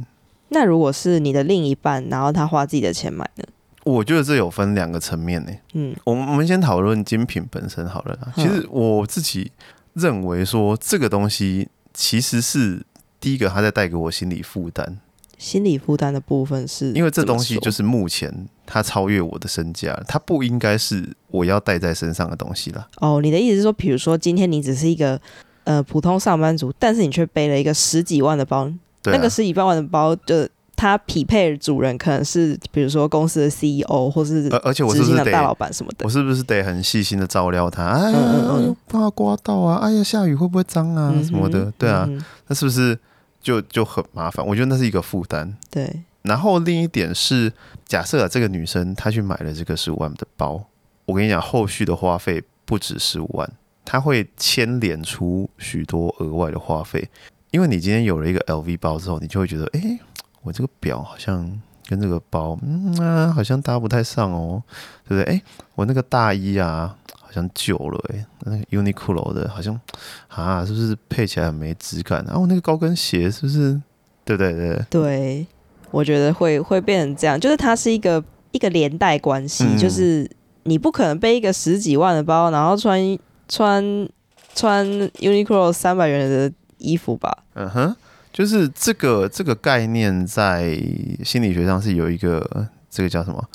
[0.55, 3.45] 那如果是你的另一半，然后他花自己的钱买呢？
[3.83, 5.51] 我觉得这有分两个层面呢。
[5.75, 8.19] 嗯，我们我们先讨论精品本身好了。
[8.37, 9.53] 其实我自己
[9.93, 12.83] 认为说，这个东西其实是
[13.21, 14.99] 第一个，他在带给我心理负担。
[15.37, 18.33] 心理负担的部分是，因为这东西就是目前
[18.64, 22.88] 它超越我的身价，它不应该是我要带在身上的东西了。
[23.01, 25.21] 哦，你的意思是说，比如说今天你只是一个
[25.64, 28.73] 呃普通上班族，但是你却背了一个十几万的包。
[29.12, 36.05] 那个十几万的包，就它匹配的主人可能是，比如说公司的 CEO 或是而且我是不是大老板什么的？
[36.05, 37.85] 我是不是得很细心的照料它？
[37.85, 39.79] 哎呀，怕刮到啊！
[39.83, 41.14] 哎呀，下雨会不会脏啊？
[41.23, 41.73] 什么的？
[41.79, 42.09] 对啊，
[42.49, 42.99] 那是不是
[43.40, 44.45] 就就很麻烦？
[44.45, 45.57] 我觉得那是一个负担。
[45.71, 46.03] 对。
[46.23, 47.53] 然后另一点是，
[47.87, 50.64] 假设啊，这个女生她去买了这个十五万的包，
[51.05, 53.49] 我跟你讲，后续的花费不止十五万，
[53.85, 57.09] 她会牵连出许多额外的花费。
[57.55, 59.97] 因为你今天有了一个 LV 包之后，你就会觉得，哎，
[60.43, 61.49] 我这个表好像
[61.87, 64.61] 跟这个包，嗯啊，好像搭不太上哦，
[65.07, 65.33] 对不对？
[65.33, 65.40] 哎，
[65.77, 69.81] 我那个大衣啊，好像旧了，哎，那个 Uniqlo 的，好像
[70.27, 72.25] 啊，是不是配起来很没质感？
[72.27, 73.81] 然后那个高跟鞋是不是？
[74.25, 75.47] 对对对，对，
[75.93, 80.29] 我觉得会会变成这样，就是它是一个一个连带关系，就是
[80.64, 83.17] 你不可能背一个十几万的包，然后穿
[83.49, 84.09] 穿
[84.57, 84.85] 穿
[85.21, 86.53] Uniqlo 三百元的。
[86.79, 87.97] 衣服吧，嗯哼，
[88.33, 90.77] 就是这个这个概念在
[91.25, 93.49] 心理学上是有一个这个叫什么？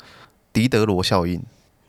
[0.52, 1.40] 狄德罗效应，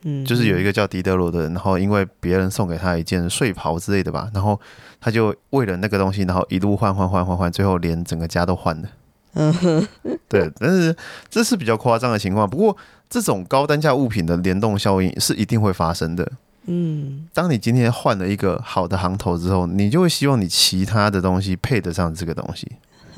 [0.02, 4.60] 嗯，就是有一个叫狄德罗的人，然后因为别人送给他一件睡袍之类的吧，然后
[5.00, 8.88] 他就为了那个东西，然后一路换换换换换，最后连整个家都换了，
[9.34, 9.88] 嗯哼，
[10.28, 10.94] 对，但是
[11.28, 12.76] 这是比较夸张的情况，不过
[13.10, 16.30] 这种高单价物品的联动效应是一定会发生的。
[16.66, 22.70] 嗯，当你今天换了一个好的行头之后，你就会希望你其他的东西配得上这个东西。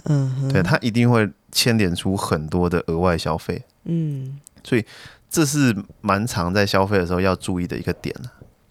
[0.04, 3.62] 嗯，对，它一定会牵连出很多的额外消费。
[3.84, 4.84] 嗯，所以
[5.28, 8.14] 这是蛮常在消费的时候要注意的一个点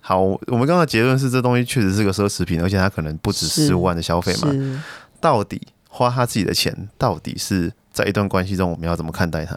[0.01, 4.83] 好，我们刚刚结论是这东西确实是个奢侈品，而且它可能不止十五万的消费嘛。
[5.21, 9.55] 到底花他自己的钱，到底是在一段关系中我们要怎么看待它？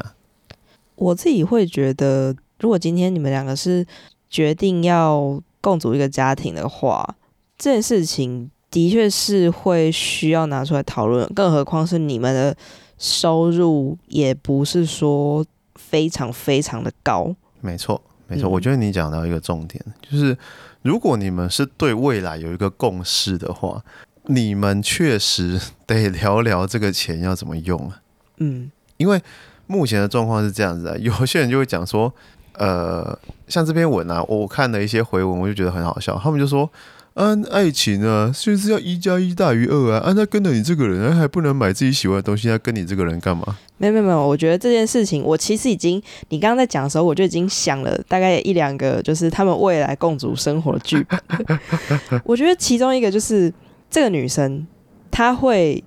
[0.94, 3.86] 我自己会觉得，如果今天你们两个是。
[4.28, 7.16] 决定要共组一个家庭的话，
[7.56, 11.26] 这件事情的确是会需要拿出来讨论。
[11.34, 12.56] 更何况是你们的
[12.98, 17.34] 收入也不是说非常非常的高。
[17.60, 18.48] 没错，没错。
[18.50, 20.36] 我觉得你讲到一个重点，就是
[20.82, 23.82] 如果你们是对未来有一个共识的话，
[24.24, 28.02] 你们确实得聊聊这个钱要怎么用啊。
[28.38, 29.22] 嗯，因为
[29.66, 32.12] 目前的状况是这样子啊，有些人就会讲说。
[32.58, 36.18] 呃，像这篇文啊，我看了一些回文，我就觉得很好笑。
[36.22, 36.70] 他们就说，
[37.14, 43.56] 嗯，爱情啊，就是要一加一大于二啊，啊，他跟着你这个人，还不能买自己喜欢的东西，他跟你这个人干嘛？
[43.78, 51.20] 没有没有没有，我觉得这件事情，我其实已经，你刚刚在讲的时候，我就已经想了大概一两个，就是他们未来共组生活的剧本。
[52.24, 53.52] 我觉得其中一个就是
[53.90, 54.66] 这个女生，
[55.10, 55.84] 她会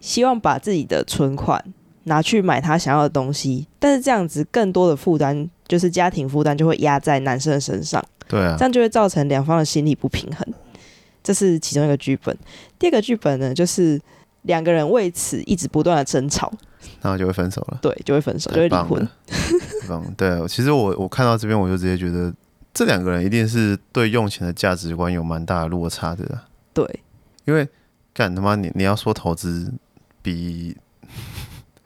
[0.00, 1.64] 希望把自己的存款
[2.04, 10.46] 拿去买他想要的东西，但是这样子更多的负担，就是家庭负担就会压在男生的身上，对啊这，样就会造成两方的心理不平衡。
[11.22, 12.36] 这是其中一个剧本。
[12.78, 13.98] 第二个剧本呢，就是
[14.42, 16.52] 两个人为此一直不断的争吵，
[17.00, 19.10] 然后就会分手了，对，就会分手，就会离婚太棒了。，
[19.80, 20.12] 太棒了。
[20.18, 22.30] 对，其实我我看到这边，我就直接觉得
[22.74, 26.44] 这两个人一定是对用钱的价值观有蛮大的落差的啦。
[26.74, 26.86] 对，
[27.46, 27.66] 因为
[28.12, 29.72] 干他妈你你要说投资
[30.20, 30.76] 比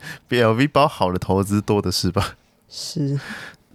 [0.27, 2.35] 比 LV 包好的投资多的是吧？
[2.67, 3.19] 是，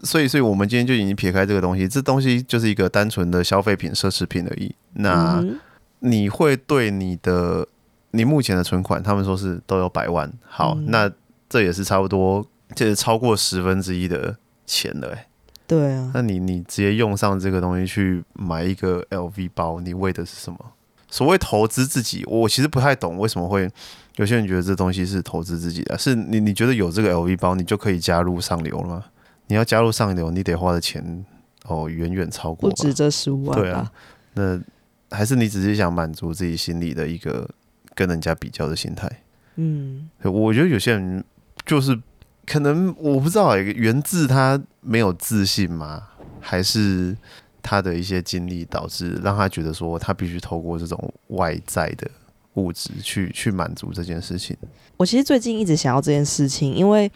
[0.02, 4.74] 所以，所以我们今天就已经撇开这个东西，这东西就是一个单纯的消费品、奢侈品而已。
[4.94, 5.58] 那嗯
[6.00, 7.66] 你会对你的
[8.10, 11.10] 你目前的存款，他们说是都有百万，好，嗯那
[11.48, 15.26] 这也是差不多，这是超过十分之一的钱了、欸。
[15.66, 20.58] 对啊，那你你直接用上这个东西去买一个 LV 包，你为的是什么？
[21.08, 23.70] 所谓投资自己，我其实不太懂为什么会
[24.16, 29.05] 有些人觉得这东西是投资自己的，是你你觉得有这个 LV 包，你就可以加入上流了吗？
[29.48, 31.24] 你要加入上流，你得花的钱
[31.64, 33.59] 哦远远超过不止这十五万？
[33.59, 33.90] 对啊，
[34.35, 34.61] 那
[35.11, 37.48] 还是你只是想满足自己心里的一个
[37.94, 39.11] 跟人家比较的心态。
[39.57, 41.22] 嗯，我觉得有些人
[41.66, 42.00] 就是
[42.46, 46.03] 可能我不知道、欸，源自他没有自信吗？
[46.40, 47.16] 还是
[47.62, 52.11] 他的一些经历导致让他觉得说他必须透过这种外在的
[52.55, 54.57] 物质去去满足这件事情。
[54.97, 57.11] 我其实最近一直想要这件事情，因为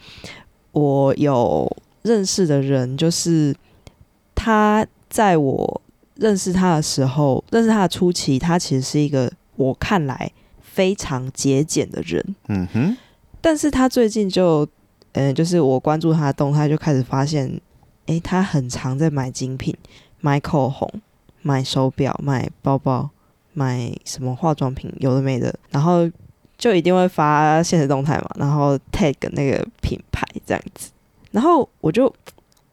[0.71, 1.69] 我有
[2.01, 3.55] 认识的人，就是
[4.35, 5.81] 他在我
[6.15, 12.97] 认识他的时候，认识他的初期，他其实是一个我看来非常节俭的人，嗯哼，
[13.41, 14.67] 但是他最近就，
[15.13, 17.59] 嗯、就是我关注他的动态，就开始发现，
[18.05, 19.75] 诶，他很常在买精品，
[20.19, 20.89] 买口红，
[21.41, 23.09] 买手表，买包包，
[23.53, 26.09] 买什么化妆品，有的没的，然后
[26.57, 30.91] 就一定会发现实动态嘛，然后 tag 那个品牌这样子，
[31.31, 32.13] 然后我就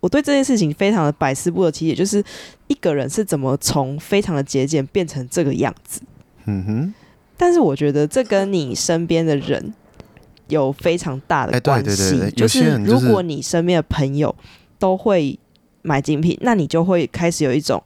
[0.00, 2.22] 我对这件事情非常的百思不得其解，就是
[2.66, 6.00] 一个人是怎么从非常的节俭变成这个样子。
[6.44, 6.94] 嗯哼，
[7.36, 9.74] 但是我觉得这跟你身边的人
[10.48, 12.30] 有非常大的关系。
[12.36, 14.32] 就是如果你身边的朋友
[14.78, 15.38] 都会
[15.82, 17.82] 买精品，那你就会开始有一种，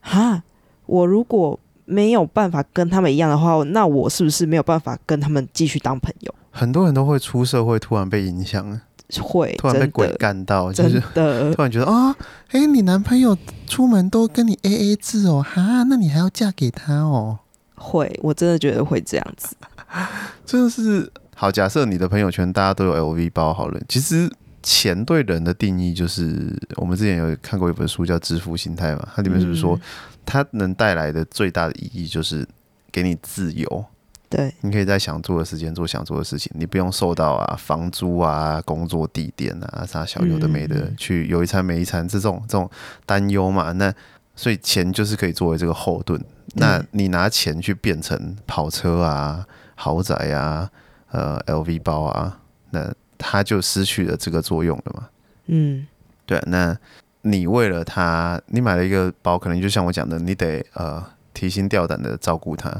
[0.00, 0.42] 哈，
[0.86, 1.58] 我如果
[1.92, 6.34] 没有办法跟他们一样的话，那我是不是没有办法跟他们继续当朋友？
[6.50, 8.80] 很多人都会出社会突然被影响，
[9.20, 12.14] 会突然被鬼干到，就真是的 突然觉得啊，
[12.50, 17.38] 哎、你男朋友出门都跟你 A A 制哦，哈，那你还要嫁给他哦，
[17.74, 19.54] 会，我真的觉得会这样子。
[20.46, 21.50] 真的是好。
[21.50, 24.30] 假设你的朋友圈大家都有 L V 包好了，其实
[24.62, 29.80] 钱对人的定义就是，我们之前有看过一本书叫《致富心态》嘛，它里面是不是说嗯
[30.24, 32.46] 它能带来的最大的意义就是
[32.92, 33.84] 给你自由，
[34.28, 42.70] 对，你可以在想做的时间做想做的事情，你不用受到啊房租啊、工作地点啊啥小有的没的、去有一餐没一餐这种这种
[43.04, 43.72] 担忧嘛。
[43.72, 43.92] 那
[44.36, 46.22] 所以钱就是可以作为这个后盾。
[46.54, 49.44] 那你拿钱去变成跑车啊、
[49.74, 50.70] 豪宅啊、
[51.10, 52.38] 呃 LV 包啊，
[52.70, 55.08] 那它就失去了这个作用了嘛。
[55.46, 55.86] 嗯，
[56.26, 56.76] 对，那
[57.22, 62.70] 你为了他，你买了一个包，可能就像我讲的，你得呃提心吊胆的照顾他。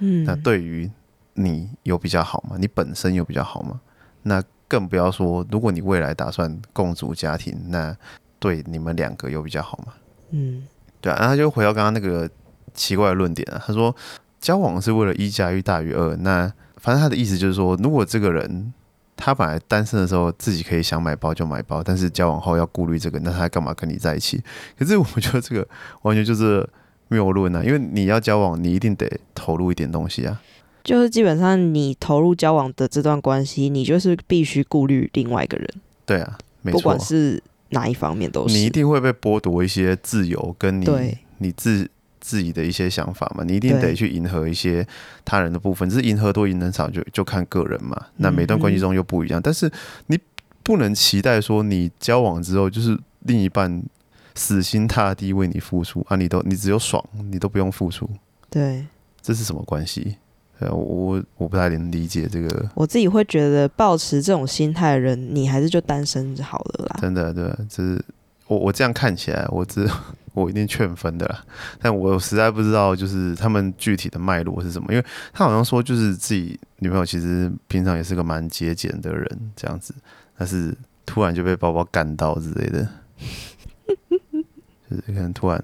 [0.00, 0.90] 嗯，那对于
[1.34, 2.56] 你有比较好吗？
[2.58, 3.80] 你本身有比较好吗？
[4.24, 7.96] 那更不要说，如果你未来打算共组家庭，那
[8.38, 9.92] 对你们两个有比较好吗？
[10.30, 10.66] 嗯，
[11.00, 12.28] 对啊，然后他就回到刚刚那个
[12.74, 13.94] 奇怪的论点啊，他说
[14.40, 18.72] 交往是为了一加一大于二，那反正他的意思就是说，如果这个人
[19.16, 24.42] 他本来单身的时候自己可以想买包就买包，但是交往后要顾虑这个，那他干嘛跟你在一起？
[24.78, 25.66] 可是我觉得这个
[26.02, 26.68] 完全就是
[27.08, 30.40] 谬论啊，因为你要交往，你一定得投入一点东西啊。
[30.82, 35.68] 就是基本上你投入交往的这段关系，你就是必须顾虑另外一个人，
[36.04, 38.54] 对啊，没不管，是哪一方面都是。
[38.54, 41.88] 你一定会被剥夺一些自由，跟你你自
[42.22, 44.86] 自己的一些想法嘛，你一定得去迎合一些
[45.24, 48.00] 他人的部分，只是迎合多迎合少就就看个人嘛。
[48.16, 49.70] 那每段嗯关系中又不一样，但是
[50.06, 50.18] 你
[50.62, 53.82] 不能期待说你交往之后就是另一半
[54.34, 58.08] 死心塌地为你付出啊，你都你只有爽，你都不用付出，
[58.48, 58.86] 对
[59.20, 60.16] 这是什么关系？
[60.60, 66.98] 呃，我我不太能理解这个，我自己会觉得，保持这种心态的人，你还是就单身好了啦。
[67.00, 68.04] 真的对，这是
[68.46, 69.88] 我我这样看起来，我只
[70.34, 71.44] 我一定劝分的啦，
[71.80, 79.94] 但我实在不知道就是他们具体的脉络是什么，因为他好像说就是自己女朋友其实平常也是个蛮节俭的人这样子，
[80.38, 80.74] 但是
[81.04, 82.88] 突然就被包包干到之类的，
[84.90, 85.62] 就是可能突然，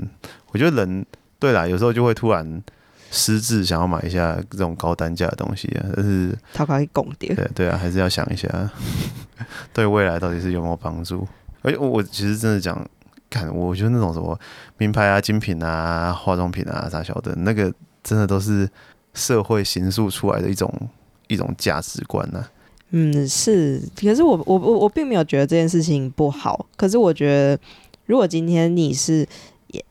[0.53, 1.05] 我觉得人
[1.39, 2.63] 对啦，有时候就会突然
[3.11, 7.35] 失智，想要买一下这种高单价的东西啊，但是他可以供点。
[7.35, 8.71] 对对啊，还是要想一下，
[9.73, 11.27] 对未来到底是有没有帮助。
[11.63, 12.89] 而且我其实真的讲，
[13.31, 14.39] 看我觉得那种什么
[14.77, 18.69] 名牌啊、精品啊、化妆品啊啥小的，那个真的都是
[19.15, 20.73] 社会形塑出来的一种
[21.27, 22.45] 一种价值观呢、
[22.91, 26.67] 嗯，是，可是我我我我并没有觉得这件事情不好。
[26.77, 27.61] 可是我觉得，
[28.07, 29.27] 如果今天你是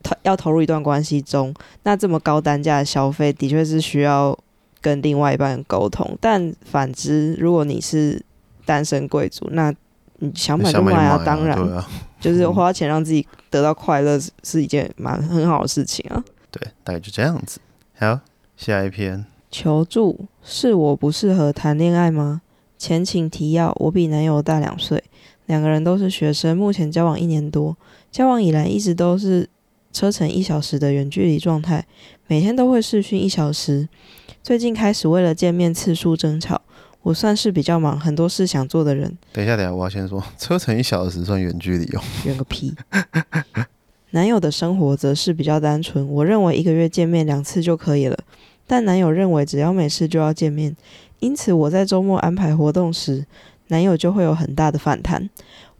[0.01, 1.53] 投要投入一段关系中，
[1.83, 4.35] 那这么高单价的消费，的确是需要
[4.81, 6.17] 跟另外一半沟通。
[6.19, 8.23] 但反之，如果你是
[8.65, 9.71] 单身贵族，那
[10.19, 11.87] 你想买就想买啊，当然，对啊，
[12.19, 16.23] 就是花钱让自己得到快乐是是一件蛮很好的事情啊。
[16.49, 17.59] 对，大概就这样子。
[17.99, 18.19] 好，
[18.55, 22.41] 下一篇，求助，是我不适合谈恋爱吗？
[22.77, 25.03] 前情提要：我比男友大两岁，
[25.47, 27.75] 两个人都是学生，目前交往一年多。
[28.11, 29.47] 交往以来一直都是
[29.91, 31.85] 车程一小时的远距离状态，
[32.27, 33.87] 每天都会视讯一小时。
[34.41, 36.61] 最近开始为了见面次数争吵，
[37.01, 42.01] 我算是比较忙，很多事想做的人，等一下，等一下，我要先说， 车程一小时算远距离哦。
[42.25, 42.73] 远个屁。
[44.11, 48.17] 男友的生活则是比较单纯，我认为一个月见面两次就可以了，
[48.65, 50.75] 但男友认为只要没事就要见面，
[51.19, 53.25] 因此我在周末安排活动时，
[53.67, 55.29] 男友就会有很大的反弹。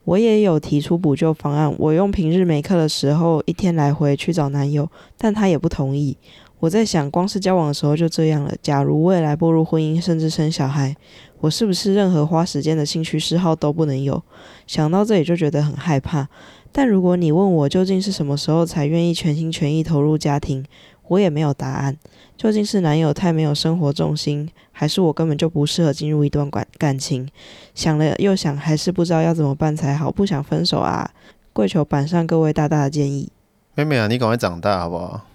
[0.03, 6.15] 我也有提出补救方案，我用平日没课的时候一天来回去找男友，但他也不同意。
[6.59, 10.95] 我在想，光是交往的时候就这样了，假如未来步入婚姻，甚至生小孩，
[11.39, 14.23] 我是不是任何花时间的兴趣嗜好都不能有？
[14.65, 16.27] 想到这里就觉得很害怕。
[16.71, 20.65] 但如果你问我究竟是什么时候才愿意全心全意投入家庭，
[21.09, 21.95] 我也没有答案。
[22.35, 27.27] 究竟是男友太没有生活重心，还是我根本就不适合进入一段感感情？
[27.75, 31.11] 想了又想，还是不知道要怎么办才好，不想分手啊！
[31.53, 33.31] 跪求板上各位大大的建议。
[33.75, 35.25] 妹妹啊，你赶快长大好不好？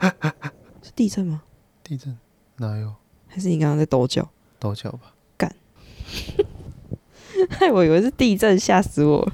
[0.82, 1.42] 是地震吗？
[1.82, 2.16] 地震
[2.56, 2.94] 哪有？
[3.28, 4.28] 还是你刚刚在抖脚？
[4.58, 5.14] 抖脚吧。
[5.36, 5.54] 干
[7.50, 9.28] 害我以为是地震，吓死我。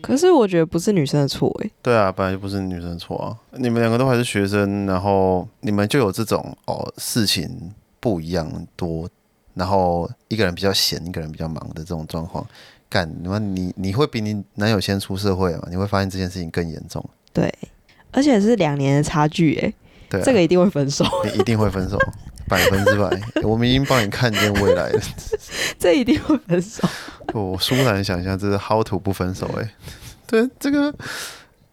[0.00, 3.36] 可是我觉得不是女生的错欸诶、对啊，本来就不是女生的错啊。
[3.58, 7.70] 你们两个都还是学生，然后你们就有这种哦事情
[8.00, 9.06] 不一样多，
[9.52, 12.46] 然后一个人比较闲，一个人比较忙的这种状况。
[12.88, 15.68] 干，你们你你会比你男友先出社会嘛？
[15.68, 17.04] 你会发现这件事情更严重。
[17.34, 17.52] 对，
[18.12, 19.72] 而且是两年的差距哎、
[20.08, 21.98] 对、啊，这个一定会分手，你 一定会分手，
[22.48, 23.08] 百分之百。
[23.42, 25.00] 我们已经帮你看见未来了。
[25.78, 26.88] 这一定会分手。
[27.32, 29.74] 我舒然想象，这是 how to 不分手哎、
[30.26, 30.92] 对，这个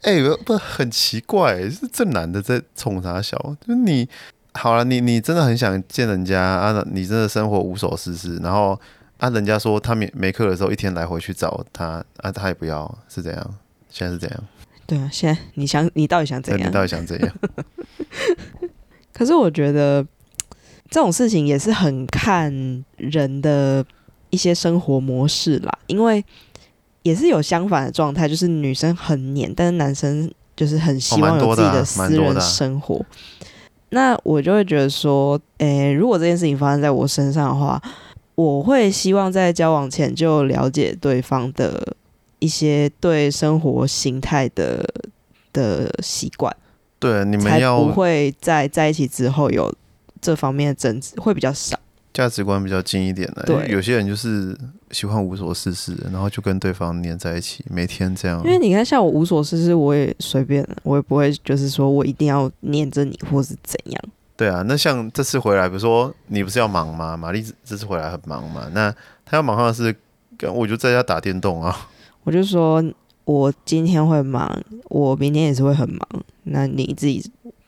[0.03, 3.37] 哎、不很奇怪、是这男的在冲啥小？
[3.65, 4.07] 就是你
[4.53, 8.79] 好了，你你真的很想见人家啊，你真的生活无所事事，然后
[9.17, 13.55] 啊，人家说他没没课的时候，一天来回去找他啊，他也不要，是怎样？
[13.89, 14.43] 现在是怎样？
[14.87, 16.61] 对啊，现在你想，你到底想怎样？
[16.61, 17.35] 对你到底想怎样？
[19.13, 20.03] 可是我觉得
[20.89, 22.51] 这种事情也是很看
[22.95, 23.85] 人的
[24.29, 26.23] 一些生活模式啦，因为
[27.03, 33.05] 也是有相反的状态，就是女生很黏，但是男生就是很希望有自己的私人哦蛮多的啊生活。
[33.89, 37.81] 那我就会觉得说，诶、如果这件事情发生在我身上的话，
[38.35, 41.95] 我会希望在交往前就了解对方的
[42.39, 44.87] 一些对生活形态的
[45.53, 46.55] 的习惯。
[46.99, 49.73] 对，你们要不会在在一起之后有
[50.19, 51.79] 这方面的争执，会比较少。
[52.13, 53.43] 价值观比较近一点的。
[53.43, 54.57] 对因为有些人就是
[54.89, 58.43] 喜欢无所事事，然后就跟对方黏在一起，每天这样。
[58.43, 64.03] 因为你看，像我无所事事，我也随便，我也不会就是说我一定要黏着你，或是怎样。
[64.35, 67.15] 对啊，那像这次回来，比如说你不是要忙吗？
[67.15, 68.91] 玛丽这次回来很忙嘛，那
[69.23, 69.95] 她要忙的是，
[70.35, 71.87] 跟我就在家打电动啊。
[72.27, 72.83] 我就说
[73.23, 76.05] 我今天会忙，我明天也是会很忙，
[76.43, 77.23] 那你自己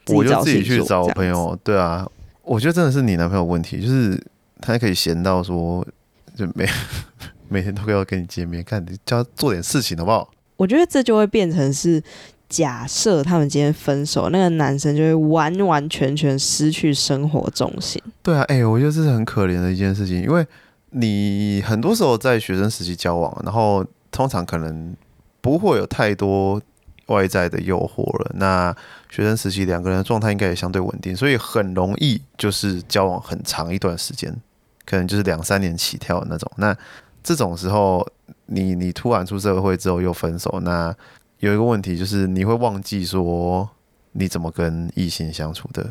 [0.08, 1.08] 我就自己去找。
[1.08, 1.58] 朋友。
[1.64, 2.06] 对啊，
[2.44, 4.22] 我觉得真的是你男朋友问题，就是
[4.60, 5.88] 他可以闲到说，
[6.36, 6.68] 就每
[7.48, 10.30] 每天都要跟你见面，看你叫他做点事情好不好？
[10.58, 12.04] 我觉得这就会变成是。
[12.50, 18.02] 假设他们今天分手，那个男生就会完完全全失去生活重心。
[18.24, 20.44] 对啊，哎、我觉得这是很可怜的一件事情，因为
[20.90, 23.86] 你很多时候在学生时期交往，然后
[24.20, 24.94] 通常可能
[25.40, 26.62] 不会有太多
[27.06, 28.32] 外在的诱惑了。
[28.36, 28.76] 那
[29.10, 34.36] 学生时期两个人的状态应该也相对稳定，所以很容易就是交往很长一段时间，
[34.84, 36.52] 可能就是两三年起跳的那种。
[36.58, 36.76] 那
[37.24, 38.06] 这种时候，
[38.48, 40.94] 你你突然出社会之后又分手，那
[41.40, 43.70] 有一个问题就是你会忘记说
[44.12, 45.90] 你怎么跟异性相处的，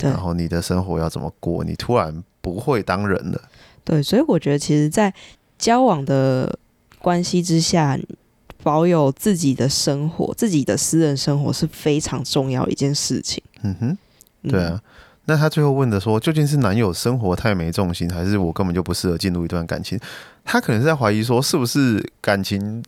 [0.00, 3.40] 然后你的生活要怎么过，你突然不会当人了。
[3.82, 5.14] 对，所以我觉得其实，在
[5.58, 6.58] 交往的
[7.00, 7.98] 关系之下，
[8.62, 13.42] 保有自己的生活、自己的私人生活是非常重要一件事情。
[13.62, 13.98] 嗯哼，
[14.42, 14.80] 嗯对啊。
[15.26, 19.98] 那他最后问的说，究竟是男友生活太没重心，还是我根本就不适合进入一段感情？
[20.44, 22.82] 他可能是在怀疑说，是不是感情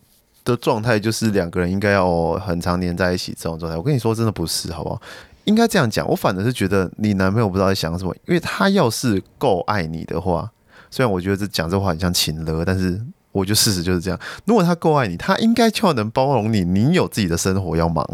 [0.44, 3.76] 的状态就是两个人应该要很常年在一起这种状态？
[3.78, 5.00] 我跟你说，真的不是，好不好？
[5.44, 10.50] 应该这样讲，我反而是觉得你男朋友不知道在想什么，因为他要是够爱你的话，
[10.90, 13.00] 虽然我觉得这讲这话很像情勒，但是
[13.32, 14.20] 我觉得事实就是这样。
[14.44, 18.06] 如果他够爱你，他应该就要能包容你，你有自己的生活要忙，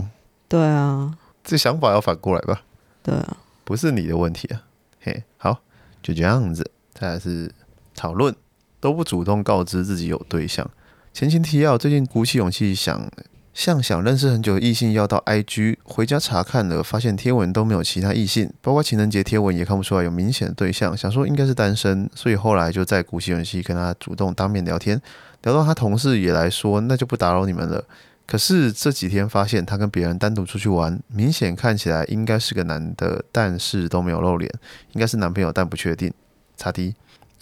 [0.48, 1.14] 对啊，
[1.44, 2.62] 这想法要反过来吧。
[3.02, 4.62] 对啊，不是你的问题啊。
[5.00, 5.58] 嘿，好，
[6.02, 6.70] 就这样子。
[6.94, 7.52] 再来是
[7.94, 8.34] 讨论，
[8.80, 10.68] 都不主动告知自己有对象。
[11.12, 13.10] 前情提要：最近鼓起勇气想
[13.59, 25.02] 像想认识很久的异性要到 IG，回家查看了，发现贴文都没有其他异性，包括情人节贴文也看不出来有明显的对象，想说应该是单身，所以后来就再鼓起勇气跟他主动当面聊天，
[25.42, 27.84] 聊到他同事也来说，那就不打扰你们了。
[28.28, 34.48] 可是这几天发现他跟别人单独出去玩，明显看起来应该是个男的，但是都没有露脸，
[34.92, 36.12] 应该是男朋友，但不确定。
[36.56, 36.94] 擦 D，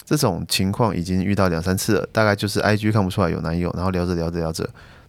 [0.06, 4.66] 这种情况已经遇到两三次了，大概就是 IG 看不出来有男友，然后聊着聊着聊着，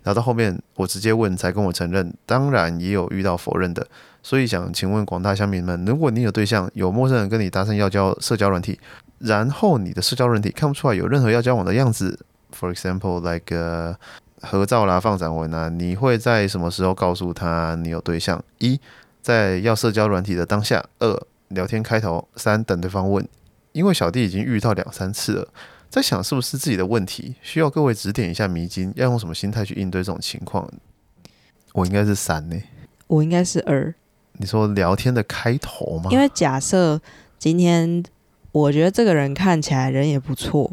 [0.07, 3.85] 聊到后面我直接问才跟我承认，当然也有遇到否认的。
[4.23, 8.79] 所以想请问广大乡民们，如果你有对象，有陌生人跟你搭讪要交社交软体，
[9.19, 12.17] 然后你的社交软体看不出来有任何要交往的样子
[12.57, 13.97] ，for example like、
[14.39, 18.41] 合照啦、放散文啊，你会在什么时候告诉他你有对象？
[18.59, 18.79] 一，
[19.21, 23.27] 在要社交软体的当下；二，聊天开头；三，等对方问。
[23.73, 25.47] 因为小弟已经遇到两三次了，
[25.89, 30.69] 在想是不是自己的问题，需要各位指点一下迷津，要用什么心态去应对这种情况？
[31.73, 32.55] 我应该是三呢、
[33.07, 33.93] 我应该是二，
[34.33, 36.09] 你说聊天的开头吗？
[36.11, 36.99] 因为假设
[37.37, 38.03] 今天
[38.51, 40.71] 我觉得这个人看起来人也不错，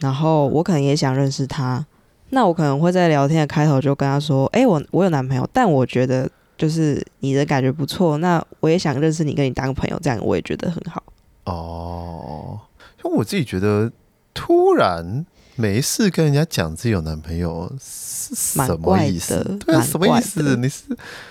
[0.00, 1.86] 然后我可能也想认识他，
[2.30, 11.02] 那我可能会在聊天的开头就跟他说：“哎、我我有男朋友，但我觉得就是你的感觉不错，那我也想认识你，跟你当朋友，这样我也觉得很好。
[11.44, 12.58] 哦，
[13.04, 13.92] 因为我自己觉得
[14.36, 15.26] 突然
[15.56, 19.58] 没事跟人家讲自己有男朋友是什么意思？
[19.66, 20.56] 对啊，什么意思？
[20.56, 20.82] 你是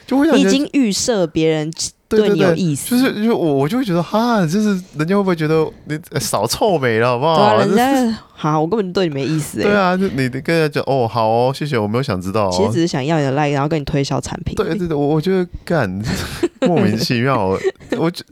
[0.06, 1.72] 就会已经预设别人
[2.08, 7.58] 对对你有意思，就是就我我就会觉得哈，就是人家会不会觉得你呃少臭美了，好不好？
[7.58, 9.64] 对啊，人家好，我根本对你没意思、欸。
[9.64, 12.52] 对啊，就你你跟人家讲哦，好哦，谢谢，我没有想知道、哦。
[12.56, 14.56] 其实只是想要你的 like，然后跟你推销产品。
[14.56, 15.90] 对对对，我我觉得干
[16.62, 17.60] 莫名其妙，我
[17.98, 18.24] 我觉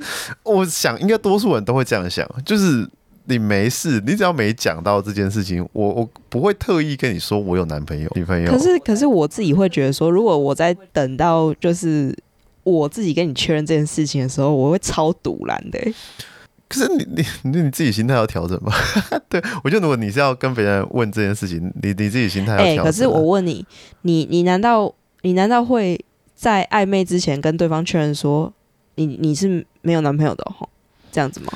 [0.43, 2.88] 我想应该多数人都会这样想，就是
[3.26, 8.51] 你没事，你只要没讲到这件事情，我我不会特意跟你说我有男朋友女朋友。
[8.51, 12.13] 可是可是我自己会觉得说，如果我在等到就是
[12.63, 15.93] 我自己跟你确认这件事情的时候，我会超堵然的欸、
[16.67, 18.74] 可是你你你你自己心态要调整吧。
[19.30, 22.86] 对我觉得如果你是要跟别人问这件事情，你你自己心态要哎、调整啊。
[22.86, 23.65] 可是我问你，
[24.01, 26.03] 你你难道你难道会
[26.36, 28.51] 在暧昧之前跟对方确认说
[28.95, 30.67] 你你是没有男朋友的哦？
[31.11, 31.51] 这样子吗？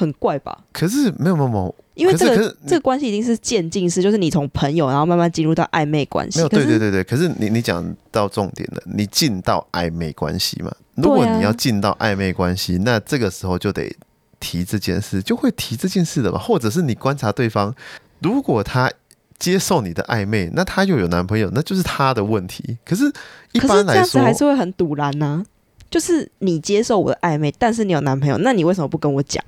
[0.00, 0.58] 很怪吧？
[0.72, 6.38] 可是没有没有没有，因为这个这个关系一定是渐进式，就是你从朋友然后慢慢进入到暧昧关系。
[6.38, 10.72] 没有，对对对对，可是你你讲到重点了，你进到暧昧关系嘛？
[10.94, 13.94] 如果你要进到暧昧关系，那这个时候就得
[14.38, 16.38] 提这件事，就会提这件事的嘛。
[16.38, 17.74] 或者是你观察对方，
[18.20, 18.90] 如果他
[19.38, 22.78] 接受你的暧昧，那他又有男朋友，那就是他的问题。
[22.84, 23.10] 可是，
[23.52, 25.42] 一可是这般来说，样子还是会很堵然呐、
[25.90, 29.42] 就是你接受我的暧昧，但是你有男朋友，那你为什么不跟我讲？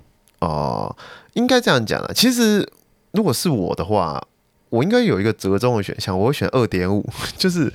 [0.47, 0.97] 哦、
[1.35, 2.11] 应该这样讲啊。
[2.15, 2.69] 其实，
[3.13, 4.23] 如果是我的话，
[4.71, 7.73] 我应该有一个折中的选项，我会选二点五， 就是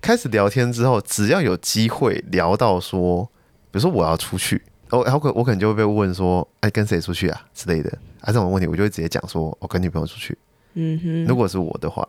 [0.00, 3.24] 开始聊天之后，只要有机会聊到说，
[3.70, 4.60] 比如说我要出去，
[4.90, 7.90] 哦，然后可我可能就会被问说，哎，跟谁出去啊之类的，
[8.20, 10.36] 啊这种问题，我就会直接讲说，我跟女朋友出去。
[10.74, 12.06] 嗯哼，如果是我的话，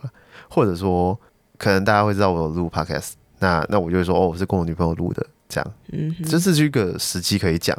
[0.50, 1.20] 或者说
[1.58, 7.78] 可能大家会知道我有录 podcast，那那我就会说，哦，我是跟我女朋友录的，这样，嗯哼，这是一个时机可以讲。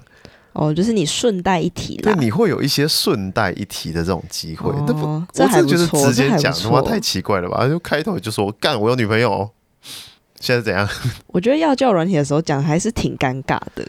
[0.52, 7.66] 哦，就是你顺带一提对，你会有一些顺带一提的这种机会，那不，哦这还不错直接讲这还不错他妈太奇怪了吧？
[7.68, 9.50] 就开头就说干，我有女朋友哦，
[10.40, 10.88] 现在怎样？
[11.28, 13.84] 我觉得要叫软体的时候讲还是挺尴尬的。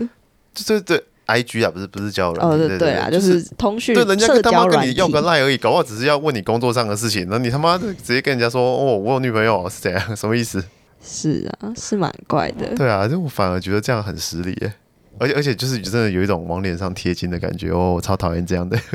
[0.55, 4.87] 对对对，IG 啊，不是不是交友软哦，体，对对啊，就就是通讯对人家社跟他妈跟。
[4.87, 10.15] 你要个赖而已，搞不好只是要问你工作上的事情，那你他妈的直接跟人家说哦，我有女朋友是怎样？
[10.15, 10.63] 什么意思？
[11.03, 12.73] 是啊，是蛮怪的。
[12.75, 14.73] 对啊，就我反而觉得这样很失礼耶，
[15.19, 18.77] 而且而且就是真的有一种往脸上贴金的感觉哦，我超讨厌这样的。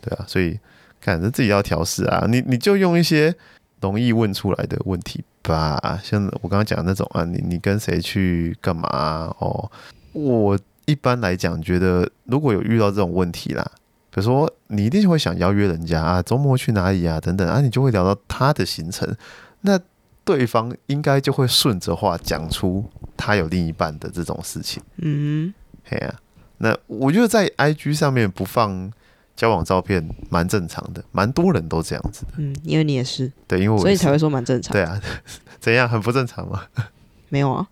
[0.00, 0.58] 对啊，所以
[1.00, 3.34] 看着自己要调试啊，你你就用一些
[3.80, 5.98] 容易问出来的问题吧。
[6.02, 9.34] 像我刚刚讲的那种啊，你你跟谁去干嘛？
[9.38, 9.70] 哦，
[10.12, 13.64] 我一般来讲觉得，如果有遇到这种问题啦，
[14.10, 19.16] 比如说你一定会想邀约人家啊，周末去哪里啊，等等啊，你就会聊到他的行程，
[19.62, 19.78] 那
[20.24, 22.84] 对方应该就会顺着话讲出
[23.18, 24.82] 他有另一半的这种事情。
[24.96, 25.52] 嗯
[25.84, 26.14] 嘿呀、
[26.58, 28.90] 那我觉得在 IG 上面不放
[29.36, 32.32] 交往照片蛮正常的，蛮多人都这样子的。
[32.38, 34.72] 嗯，因为你也是，对，因为我所以才会说蛮正常。
[34.72, 35.00] 对啊，
[35.60, 36.62] 怎样很不正常吗？
[37.28, 37.66] 没有啊，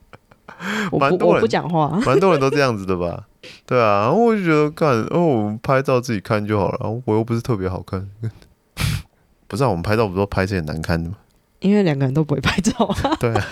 [0.90, 1.88] 我蛮多我不讲话。
[2.04, 3.26] 蛮多人都这样子的吧？
[3.64, 8.08] 对啊，然后我就觉得干哦，我们拍照自己看就好了，我又不是特别好看。
[9.46, 11.16] 不是啊，我们拍照不是都拍这些难看的吗？
[11.60, 13.46] 因为两个人都不会拍照啊，对啊，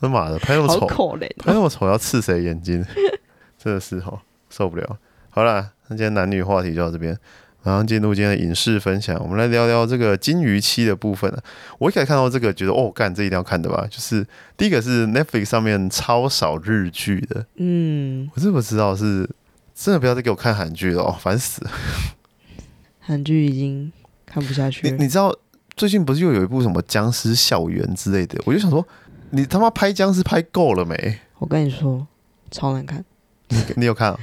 [0.00, 1.54] 他妈的拍那么好丑，拍哦。
[1.54, 2.84] 那么丑要刺谁眼睛？
[3.58, 4.20] 真的是哈，
[4.50, 4.98] 受不了。
[5.30, 7.18] 好了，那今天男女话题就到这边，
[7.62, 9.20] 马上进入今天的影视分享。
[9.20, 11.42] 我们来聊聊这个金鱼期的部分了。
[11.78, 13.86] 我一开始看到这个，觉得哦，干这一定要看的吧？
[13.90, 14.24] 就是
[14.56, 19.28] 第一个是 Netflix 上面超少日剧的，嗯，我真不知道是
[19.74, 21.70] 真的不要再给我看韩剧了哦，烦死了。
[23.00, 23.92] 韩剧已经
[24.24, 24.96] 看不下去了。
[24.96, 25.34] 你你知道
[25.76, 28.40] 最近不是又有一部什么僵尸校园之类的？
[28.46, 28.86] 我就想说，
[29.36, 31.18] 你他妈拍僵尸拍够了没？
[31.40, 32.06] 我跟你说，
[32.50, 33.04] 超难看。
[33.48, 34.18] 你你有看、 啊？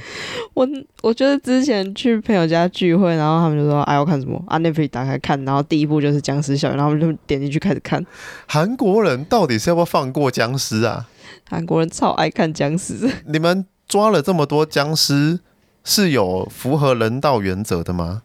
[0.54, 0.68] 我
[1.02, 8.04] 我觉得之前去朋友家聚会，然后他们就说：“哎，要看什么？”啊，Netflix 打开看，然后第一部就是《僵尸校园》，然后我们就点进去开始看。
[8.48, 11.08] 韩国人到底是要不要放过僵尸啊？
[11.48, 15.38] 韩国人超爱看僵尸， 你们抓了这么多僵尸，
[15.84, 18.22] 是有符合人道原则的吗？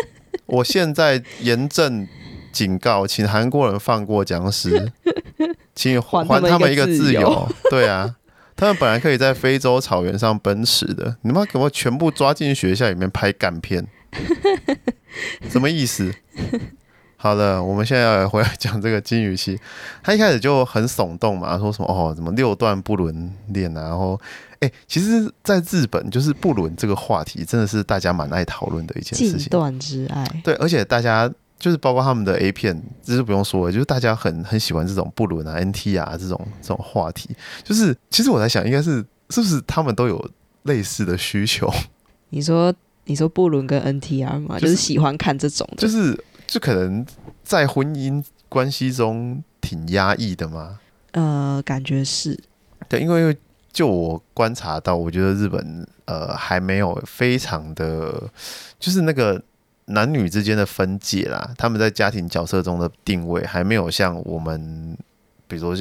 [0.46, 2.08] 我现在严正
[2.50, 4.90] 警告，请韩国人放过僵尸，
[5.80, 7.48] 请还还他们一个自由。
[7.70, 8.14] 对啊，
[8.54, 13.86] 他们本来可以在非洲草原上奔驰的，你们给我全部抓进学校里面拍干片，
[15.48, 16.14] 什么意思？
[17.16, 19.58] 好了，我们现在要回来讲这个金鱼期。
[20.02, 24.20] 他一开始就很耸动嘛，说什么哦，什么六段不伦恋啊，然后
[24.60, 29.38] 哎、其实，在日本就是不伦这个话题，真的是大家蛮爱讨论的一件事情。
[29.38, 30.26] 近段之爱。
[30.44, 31.30] 对，而且大家
[31.60, 37.28] 就是包括他们的 A 片，这是不用说了，就是大家很很喜欢这种布伦啊、NT 啊这种这种话题。
[37.62, 40.30] 就是其实我在想，应该是是不是他们都有
[40.62, 41.70] 类似的需求，
[42.30, 47.04] 你说你说布伦跟 NTR 嘛，就就是是喜欢看这种的，就是就可能
[47.44, 50.80] 在婚姻关系中挺压抑的嘛。
[51.12, 52.38] 呃，感觉是
[52.88, 53.36] 对，因为
[53.72, 58.30] 就我观察到，我觉得日本呃还没有非常的，
[58.78, 59.40] 就是那个
[59.90, 64.96] 男女之间的分界啦，他们在家庭角色中的定位还没有像我们，
[65.46, 65.74] 比如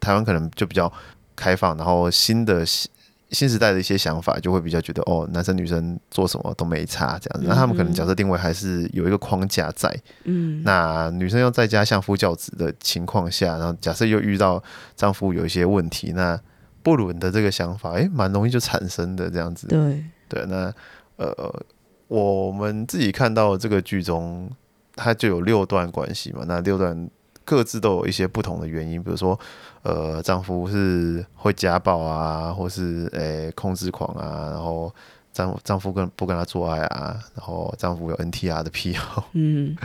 [0.00, 0.92] 台湾可能就比较
[1.36, 2.90] 开放，然后新的新
[3.30, 9.94] 新时代的一些想法就会比较觉得哦，男生女生做什么都没差这样子，那他们可能角色定位还是有一个框架在。
[10.24, 14.60] 嗯，那女生要在家相夫教子的情况下，然后假设又遇到
[14.96, 16.36] 丈夫有一些问题，那
[16.82, 19.68] 不伦的这个想法，诶，蛮容易就产生的这样子。
[19.68, 20.72] 对，对，那
[21.16, 21.62] 呃，
[22.10, 24.50] 我们自己看到这个剧中，
[24.96, 27.08] 它就有六段关系嘛，那六段
[27.44, 29.38] 各自都有一些不同的原因，比如说，
[29.82, 34.92] 呃，丈夫是会家暴啊，或是诶、控制狂啊，然后
[35.32, 39.28] 丈丈夫跟不跟她做爱啊，然后丈夫有 NTR 的癖好。
[39.34, 39.76] 嗯，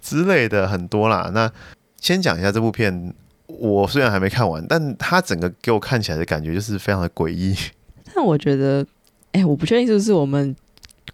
[0.00, 1.30] 之类的很多啦。
[1.34, 1.52] 那
[2.00, 3.12] 先讲一下这部片，
[3.48, 7.54] 我虽然还没看完，但它整个给我看起来的感觉就是非常的诡异。
[8.14, 8.86] 但我觉得，
[9.32, 10.56] 哎、我不确定是不是我们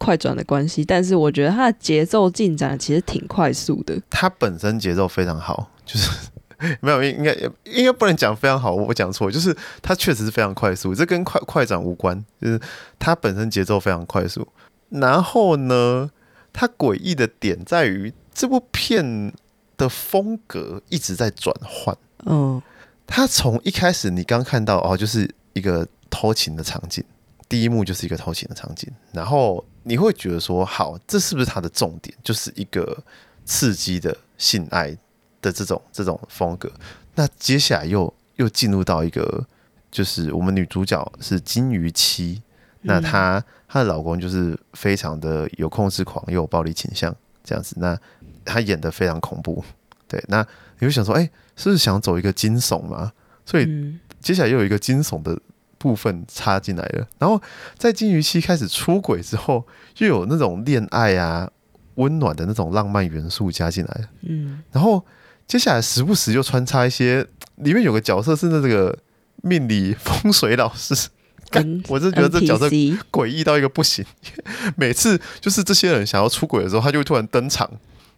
[0.02, 3.96] 快转的关系，但是我觉得它的节奏进展其实挺快速的。
[4.10, 6.10] 它本身节奏非常好，就是
[6.82, 7.32] 没有应该
[7.64, 12.60] 应该不能讲非常好，我讲错，就是它确实是非常快速，这跟快快转无关，就是
[12.98, 14.46] 它本身节奏非常快速。
[14.88, 16.10] 然后呢，
[16.52, 19.32] 它诡异的点在于这部片
[19.76, 21.96] 的风格一直在转换。
[22.26, 22.60] 嗯
[23.06, 27.04] 它从一开始你刚看到哦，就是一个偷情的场景，
[27.48, 32.16] 第一幕就是一个偷情的场景，然后你会觉得说，好，这是不是他的重点？
[32.22, 33.02] 就是一个
[33.44, 34.96] 刺激的性爱
[35.40, 36.70] 的这种这种风格。
[37.14, 39.44] 那接下来又又进入到一个，
[39.90, 42.40] 就是我们女主角是金鱼妻，
[42.82, 47.74] 那嗯她她的老公就是非常的有控制狂，又有暴力倾向这样子。
[47.78, 47.98] 那
[48.44, 49.64] 她演的非常恐怖，
[50.06, 50.22] 对。
[50.28, 50.46] 那
[50.78, 53.12] 你会想说，哎、是不是想走一个惊悚嘛？
[53.44, 55.36] 所以嗯接下来又有一个惊悚的
[55.82, 57.06] 部分插进来了。
[57.18, 57.42] 然后
[57.76, 59.66] 在金鱼期开始出轨之后，
[59.98, 61.50] 又有那种恋爱啊、
[61.96, 64.08] 温暖的那种浪漫元素加进来了。
[64.22, 65.04] 嗯，然后
[65.48, 67.26] 接下来时不时就穿插一些，
[67.56, 68.96] 里面有个角色是那个
[69.42, 70.94] 命理风水老师。
[71.50, 72.66] 干我是觉得这角色
[73.10, 74.02] 诡异到一个不行。
[74.76, 77.70] 每次就是这些人想要出轨的时候，他就会突然登场，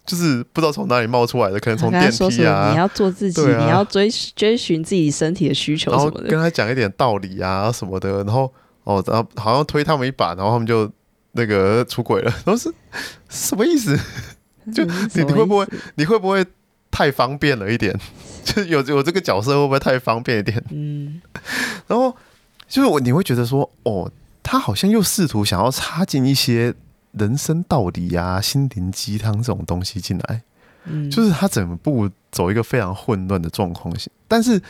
[0.05, 6.29] 就是不知道从哪里冒出来的，可能从电梯啊，你要做自己，啊你要追追寻自己身体的需求什么的。
[6.29, 8.51] 跟他讲一点道理啊什么的，然后
[8.83, 10.89] 哦，然后好像推他们一把，然后他们就
[11.31, 12.71] 那个出轨了， 然后是
[13.29, 13.97] 什么意思？
[14.73, 16.45] 就你你会不会你会不会
[16.89, 17.97] 太方便了一点？
[18.45, 20.63] 就有有这个角色会不会太方便一点？
[20.69, 21.21] 嗯，
[21.87, 22.15] 然后
[22.67, 24.11] 就是我你会觉得说，哦，
[24.43, 26.73] 他好像又试图想要插进一些
[27.17, 30.41] 人生道理啊、心灵鸡汤这种东西进来，
[30.85, 34.61] 嗯，就是他整部走一个非常混乱的状况下，但是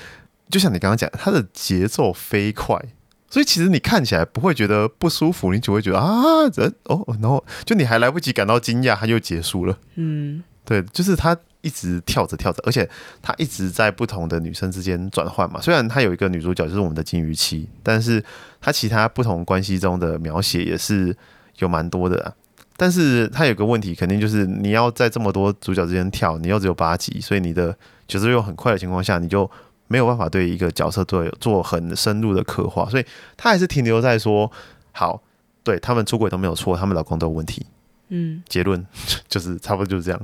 [0.49, 2.79] 就像你刚刚讲，他的节奏飞快。
[3.27, 9.77] 所以其实你看起来不会觉得不舒服，你只会觉得啊人哦，然后就你还来不及感到惊讶，它就结束了。
[9.95, 12.89] 嗯对，就是他一直跳着跳着，而且
[13.21, 15.59] 他一直在不同的女生之间转换嘛。
[15.59, 18.23] 虽然他有一个女主角就是我们的金鱼妻，但是
[18.61, 21.15] 他其他不同关系中的描写也是
[21.59, 22.33] 有蛮多的、啊。
[22.77, 27.73] 但是他有个问题，肯定就是你要在这么多主角之间跳，你又只有八集，所以你的
[28.07, 29.49] 角色又很快的情况下，你就
[29.87, 33.05] 没有办法对一个角色做做很深入的刻画，所以
[33.37, 34.51] 他还是停留在说，
[34.91, 35.21] 好，
[35.63, 37.65] 对他们出轨都没有错，他们老公都有问题。
[38.09, 38.43] 嗯。
[38.49, 38.85] 结论
[39.29, 40.21] 就是差不多就是这样。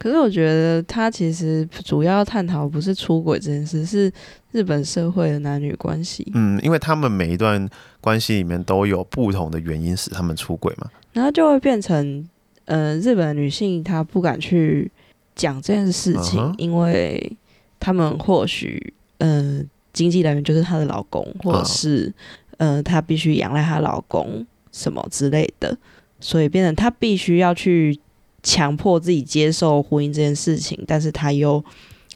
[0.00, 4.10] 可是我觉得他其实主要探讨不是出轨这件事，是
[4.50, 6.26] 日本社会的男女关系。
[6.34, 7.68] 嗯，因为他们每一段
[8.00, 10.90] 关系里面都有不同的原因使他们出轨嘛。
[11.12, 12.26] 然后就会变成，
[12.64, 14.90] 呃，日本女性她不敢去
[15.36, 17.36] 讲这件事情，嗯因为
[17.78, 22.14] 他们或许，呃，经济来源就是她的老公，或者嗯是，
[22.56, 25.76] 呃，她必须仰赖她老公什么之类的，
[26.20, 28.00] 所以变成她必须要去
[28.42, 31.62] 强迫自己接受婚姻这件事情，但是他又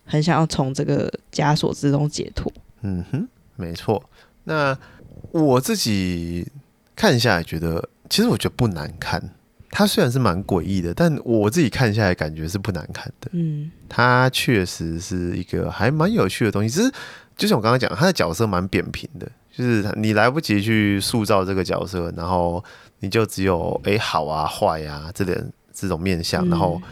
[0.05, 2.53] 很想要从这个枷锁之中解脱。
[2.83, 4.03] 嗯哼，没错。
[4.45, 4.77] 那
[5.31, 6.47] 我自己
[6.95, 9.31] 看下来觉得，其实我觉得不难看。
[9.71, 13.29] 它虽然是蛮诡异的，但我自己看下来感觉是不难看的。
[13.33, 16.93] 嗯它确实是一个还蛮有趣的东西，只是
[17.37, 22.63] 就像我刚刚讲，他的角色蛮扁平的，就是你来不及去塑造这个角色，然后
[23.01, 25.45] 你就只有诶好啊坏啊这点
[25.75, 26.89] 这种面相，然后嗯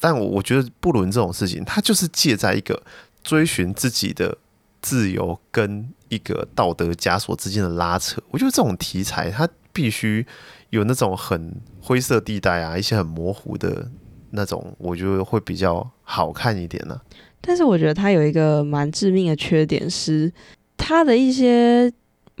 [0.00, 2.82] 但我我觉得布伦这种事情，它就是借在一个
[3.22, 4.36] 追寻自己的
[4.80, 8.20] 自由跟一个道德枷锁之间的拉扯。
[8.30, 10.26] 我觉得这种题材，它必须
[10.70, 13.88] 有那种很灰色地带啊，一些很模糊的
[14.30, 17.00] 那种，我觉得会比较好看一点呢、
[17.40, 20.32] 但是我觉得他有一个蛮致命的缺点是，
[20.76, 21.92] 他的一些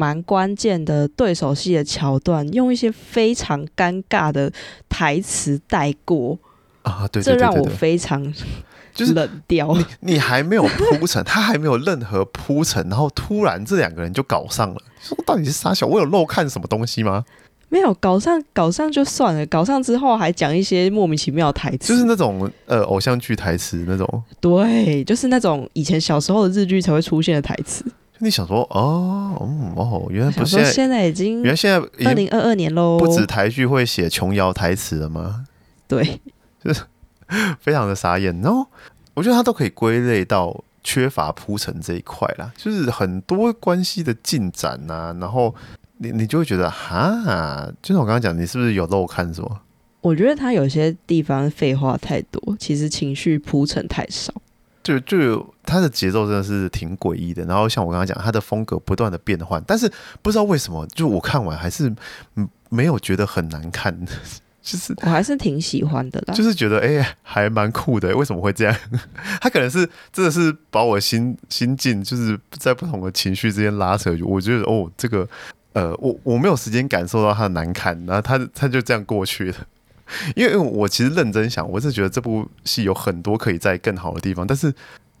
[0.02, 4.52] 蛮关键的对手戏的桥段，用一些非常尴尬的
[4.88, 6.36] 台词带过，
[6.82, 7.06] 啊。
[7.06, 8.20] 对这让我非常
[8.92, 9.72] 就是冷掉。
[9.76, 17.24] 你你还没有铺陈，他还没有任何铺陈，然后突然这两个人就搞上了，说到底是傻小，我有漏看什么东西吗？
[17.68, 27.84] 没有搞上，搞上就算了，搞上之后还讲一些莫名其妙的台词，就是那种呃偶像剧台词那种，对，就是那种以前小时候的日剧才会出现的台词。
[28.22, 31.76] 就你想说哦，嗯哦，原来不是现在，已经原来现在
[32.08, 35.44] 二零二二年喽，不止台剧会写琼瑶台词了吗？
[35.88, 36.20] 对，
[36.62, 36.82] 就是
[37.60, 38.40] 非常的傻眼。
[38.40, 38.64] 然后
[39.14, 45.52] 我觉得它都可以归类到缺乏铺陈这一块啦，就是很多关系的进展呐、然后
[45.98, 49.60] 你你就会觉得哈，就像我刚刚讲，你是不是有漏看什么？
[50.00, 54.32] 我觉得他有些地方废话太多，其实情绪铺陈太少。
[54.82, 59.90] 就就有它的节奏真的是挺诡异的，然后像我刚刚讲，他的风格不断的变换，但是
[60.20, 61.92] 不知道为什么，就我看完还是
[62.36, 63.96] 嗯没有觉得很难看，
[64.62, 66.34] 就是我还是挺喜欢的啦。
[66.34, 68.76] 就是觉得哎、还蛮酷的，为什么会这样？
[69.40, 75.28] 他可能是真的是把我心心境就是在不同的情绪之间拉扯，我觉得哦这个
[75.74, 79.56] 呃我我没有时间感受到他的难看，然后他他就这样过去了。
[80.36, 84.72] 因为我其实认真想，我是觉得这部戏有很多可以在更好的地方，但是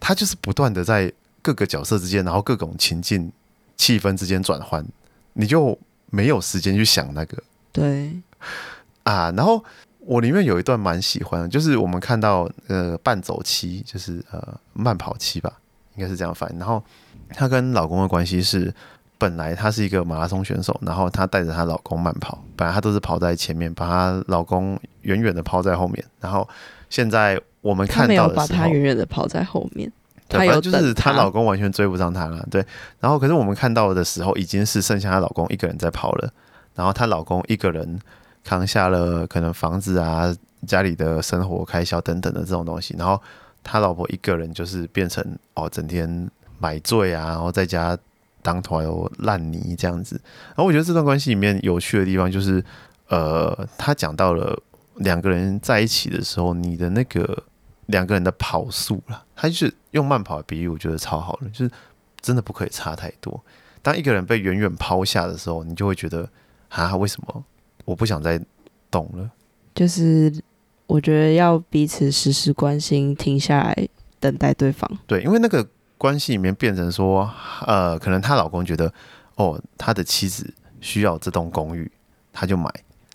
[0.04, 3.30] 它就是不断的在各个角色之间，然后各种情境、
[3.76, 4.84] 气氛之间转换，
[5.34, 5.78] 你就
[6.10, 7.40] 没有时间去想那个
[7.70, 8.20] 对，
[9.04, 9.30] 啊。
[9.36, 9.64] 然后
[10.00, 15.52] 我里面有一段蛮喜欢的，就是我们看到呃半走期，就是呃慢跑期吧，
[15.94, 16.58] 应该是这样翻译。
[16.58, 16.82] 然后
[17.28, 18.74] 她跟老公的关系是。
[19.18, 26.04] 本来她是一个马拉松选手，然后她带着她老公慢跑，本来她都是跑在前面，把她老公远远的抛在后面。
[26.18, 26.48] 然后
[26.92, 29.90] 现在我们看到的时候，他远远的跑在后面，
[30.28, 32.62] 对，他有就是她老公完全追不上她了，对。
[33.00, 36.30] 然后可是我们看到的时候，已经是剩下她老公一个人在跑了，
[36.74, 37.98] 然后她老公一个人
[38.44, 40.30] 扛下了可能房子啊、
[40.66, 43.18] 家里的生活开销等等的这种东西，然后
[43.64, 45.24] 他老婆一个人就是变成
[45.54, 47.96] 哦，整天买醉啊，然后在家
[48.42, 50.20] 当团友烂泥这样子。
[50.48, 52.62] 然后我觉得这段关系里面有趣的地方就是，
[53.08, 54.58] 呃，他讲到了
[54.96, 57.44] 两个人在一起的时候，你的那个
[57.86, 61.70] 两个人的跑速啦，他就是用慢跑的比喻，我觉得超好的，就是
[62.20, 63.42] 真的不可以差太多。
[63.82, 66.28] 当一个人被远远抛下的时候，你就会觉得
[66.68, 67.44] 啊，为什么
[67.84, 68.40] 我不想再
[68.90, 69.30] 动了？
[69.74, 70.32] 就是
[70.86, 73.88] 我觉得要彼此时时关心，停下来
[74.20, 74.88] 等待对方。
[75.06, 75.66] 对，因为那个
[75.98, 77.28] 关系里面变成说，
[77.66, 78.92] 呃，可能她老公觉得，
[79.36, 81.90] 哦，他的妻子需要这栋公寓，
[82.32, 82.70] 他就买。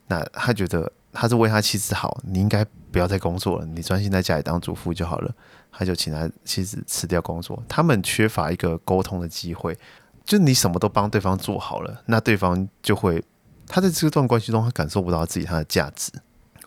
[0.08, 5.34] 那他觉得他是为他妻子好，你应该不要再工作了，你专心在家里当主妇就好了。
[5.72, 9.78] 他就请他妻子辞掉工作，他们缺乏一个沟通的机会。
[10.24, 13.24] 就你什么都帮对方做好了，那对方就会
[13.68, 16.12] 他在这段关系中，他感受不到自己他的价值。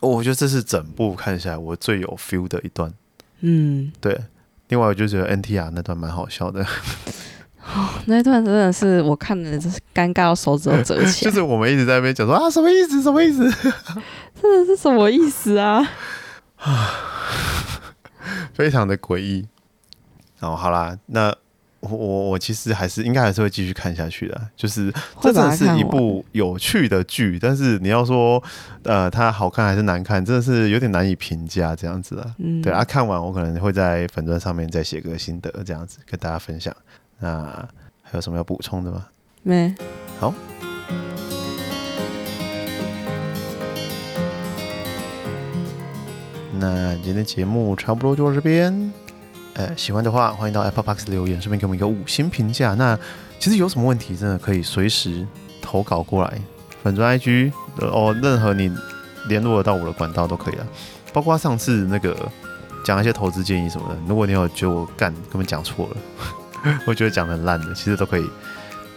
[0.01, 2.93] 我觉得这是整部看下来我最有 feel 的一段。
[3.39, 4.19] 嗯，对。
[4.69, 6.65] 另外，我就觉得 NTR 那段蛮好笑的。
[8.05, 11.29] 那段真的是我看的，真是尴尬到手指都折起来。
[11.31, 13.01] 就是我们一直在那边讲说啊，什么意思？
[13.01, 13.43] 什么意思？
[14.41, 15.87] 真的是什么意思啊？
[16.57, 16.89] 啊，
[18.53, 19.47] 非常的诡异。
[20.39, 21.35] 然后好啦，那。
[21.83, 28.39] 我我我其实还是应该还是会继续看下去的，就是这真的是一部有趣的剧，但是你要说
[28.83, 32.35] 呃它好看还是难看，真的是有点难以评价这样子啊。
[32.37, 36.71] 嗯，对啊，看完我可能会在粉钻上面再写个心得这样子跟大家分享。
[37.21, 37.67] 那
[38.01, 39.05] 还有什么要补充的吗？
[39.43, 39.73] 没。
[40.19, 40.33] 好。
[46.59, 48.91] 那今天节目差不多就到这边。
[49.53, 52.73] 呃，喜欢的话，欢迎到 Apple Park 留言，顺便给我们一个五星评价。
[52.73, 52.97] 那
[53.39, 55.27] 其实有什么问题，真的可以随时
[55.61, 56.41] 投稿过来，
[56.83, 58.71] 粉钻 IG 哦，任何你
[59.27, 60.67] 联络得到我的管道都可以了。
[61.11, 62.15] 包括上次那个
[62.85, 65.97] 讲一些投资建议什么的，如果你有觉得我干根本讲错了，
[66.85, 68.25] 我觉得讲的很烂的，其实都可以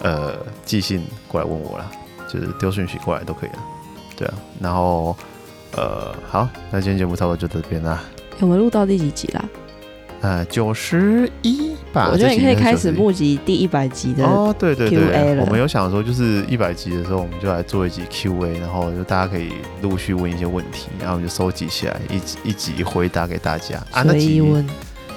[0.00, 0.34] 呃
[0.64, 1.90] 寄信过来问我啦，
[2.28, 3.58] 就是丢讯息过来都可以了。
[4.16, 5.16] 对啊，然后
[5.76, 8.02] 呃好，那今天节目差不多就到这边啦。
[8.40, 9.44] 我们录到第几集啦？
[10.20, 12.08] 呃，九十一吧。
[12.10, 19.52] 我觉得你可以开始募集第一百集的哦，对对对，我们有想说，就是一百集的时候，我们就来做一集 Q&A，然后就大家可以
[19.82, 23.76] 陆续问一些问题，然后我们就收集起来，一一集回答给大家。
[23.90, 24.40] 啊，那集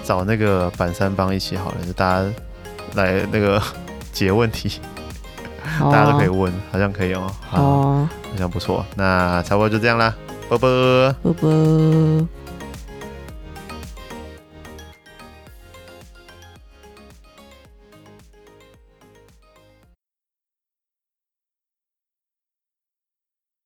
[0.07, 2.25] 找那个板三帮一起好了，就大家
[2.93, 3.61] 来那个
[4.13, 4.79] 解问题，
[5.81, 8.85] 大家都可以问，好像可以哦，好，好像不错。
[8.95, 10.15] 那差不多就这样啦，
[10.47, 12.27] 啵啵，啵啵。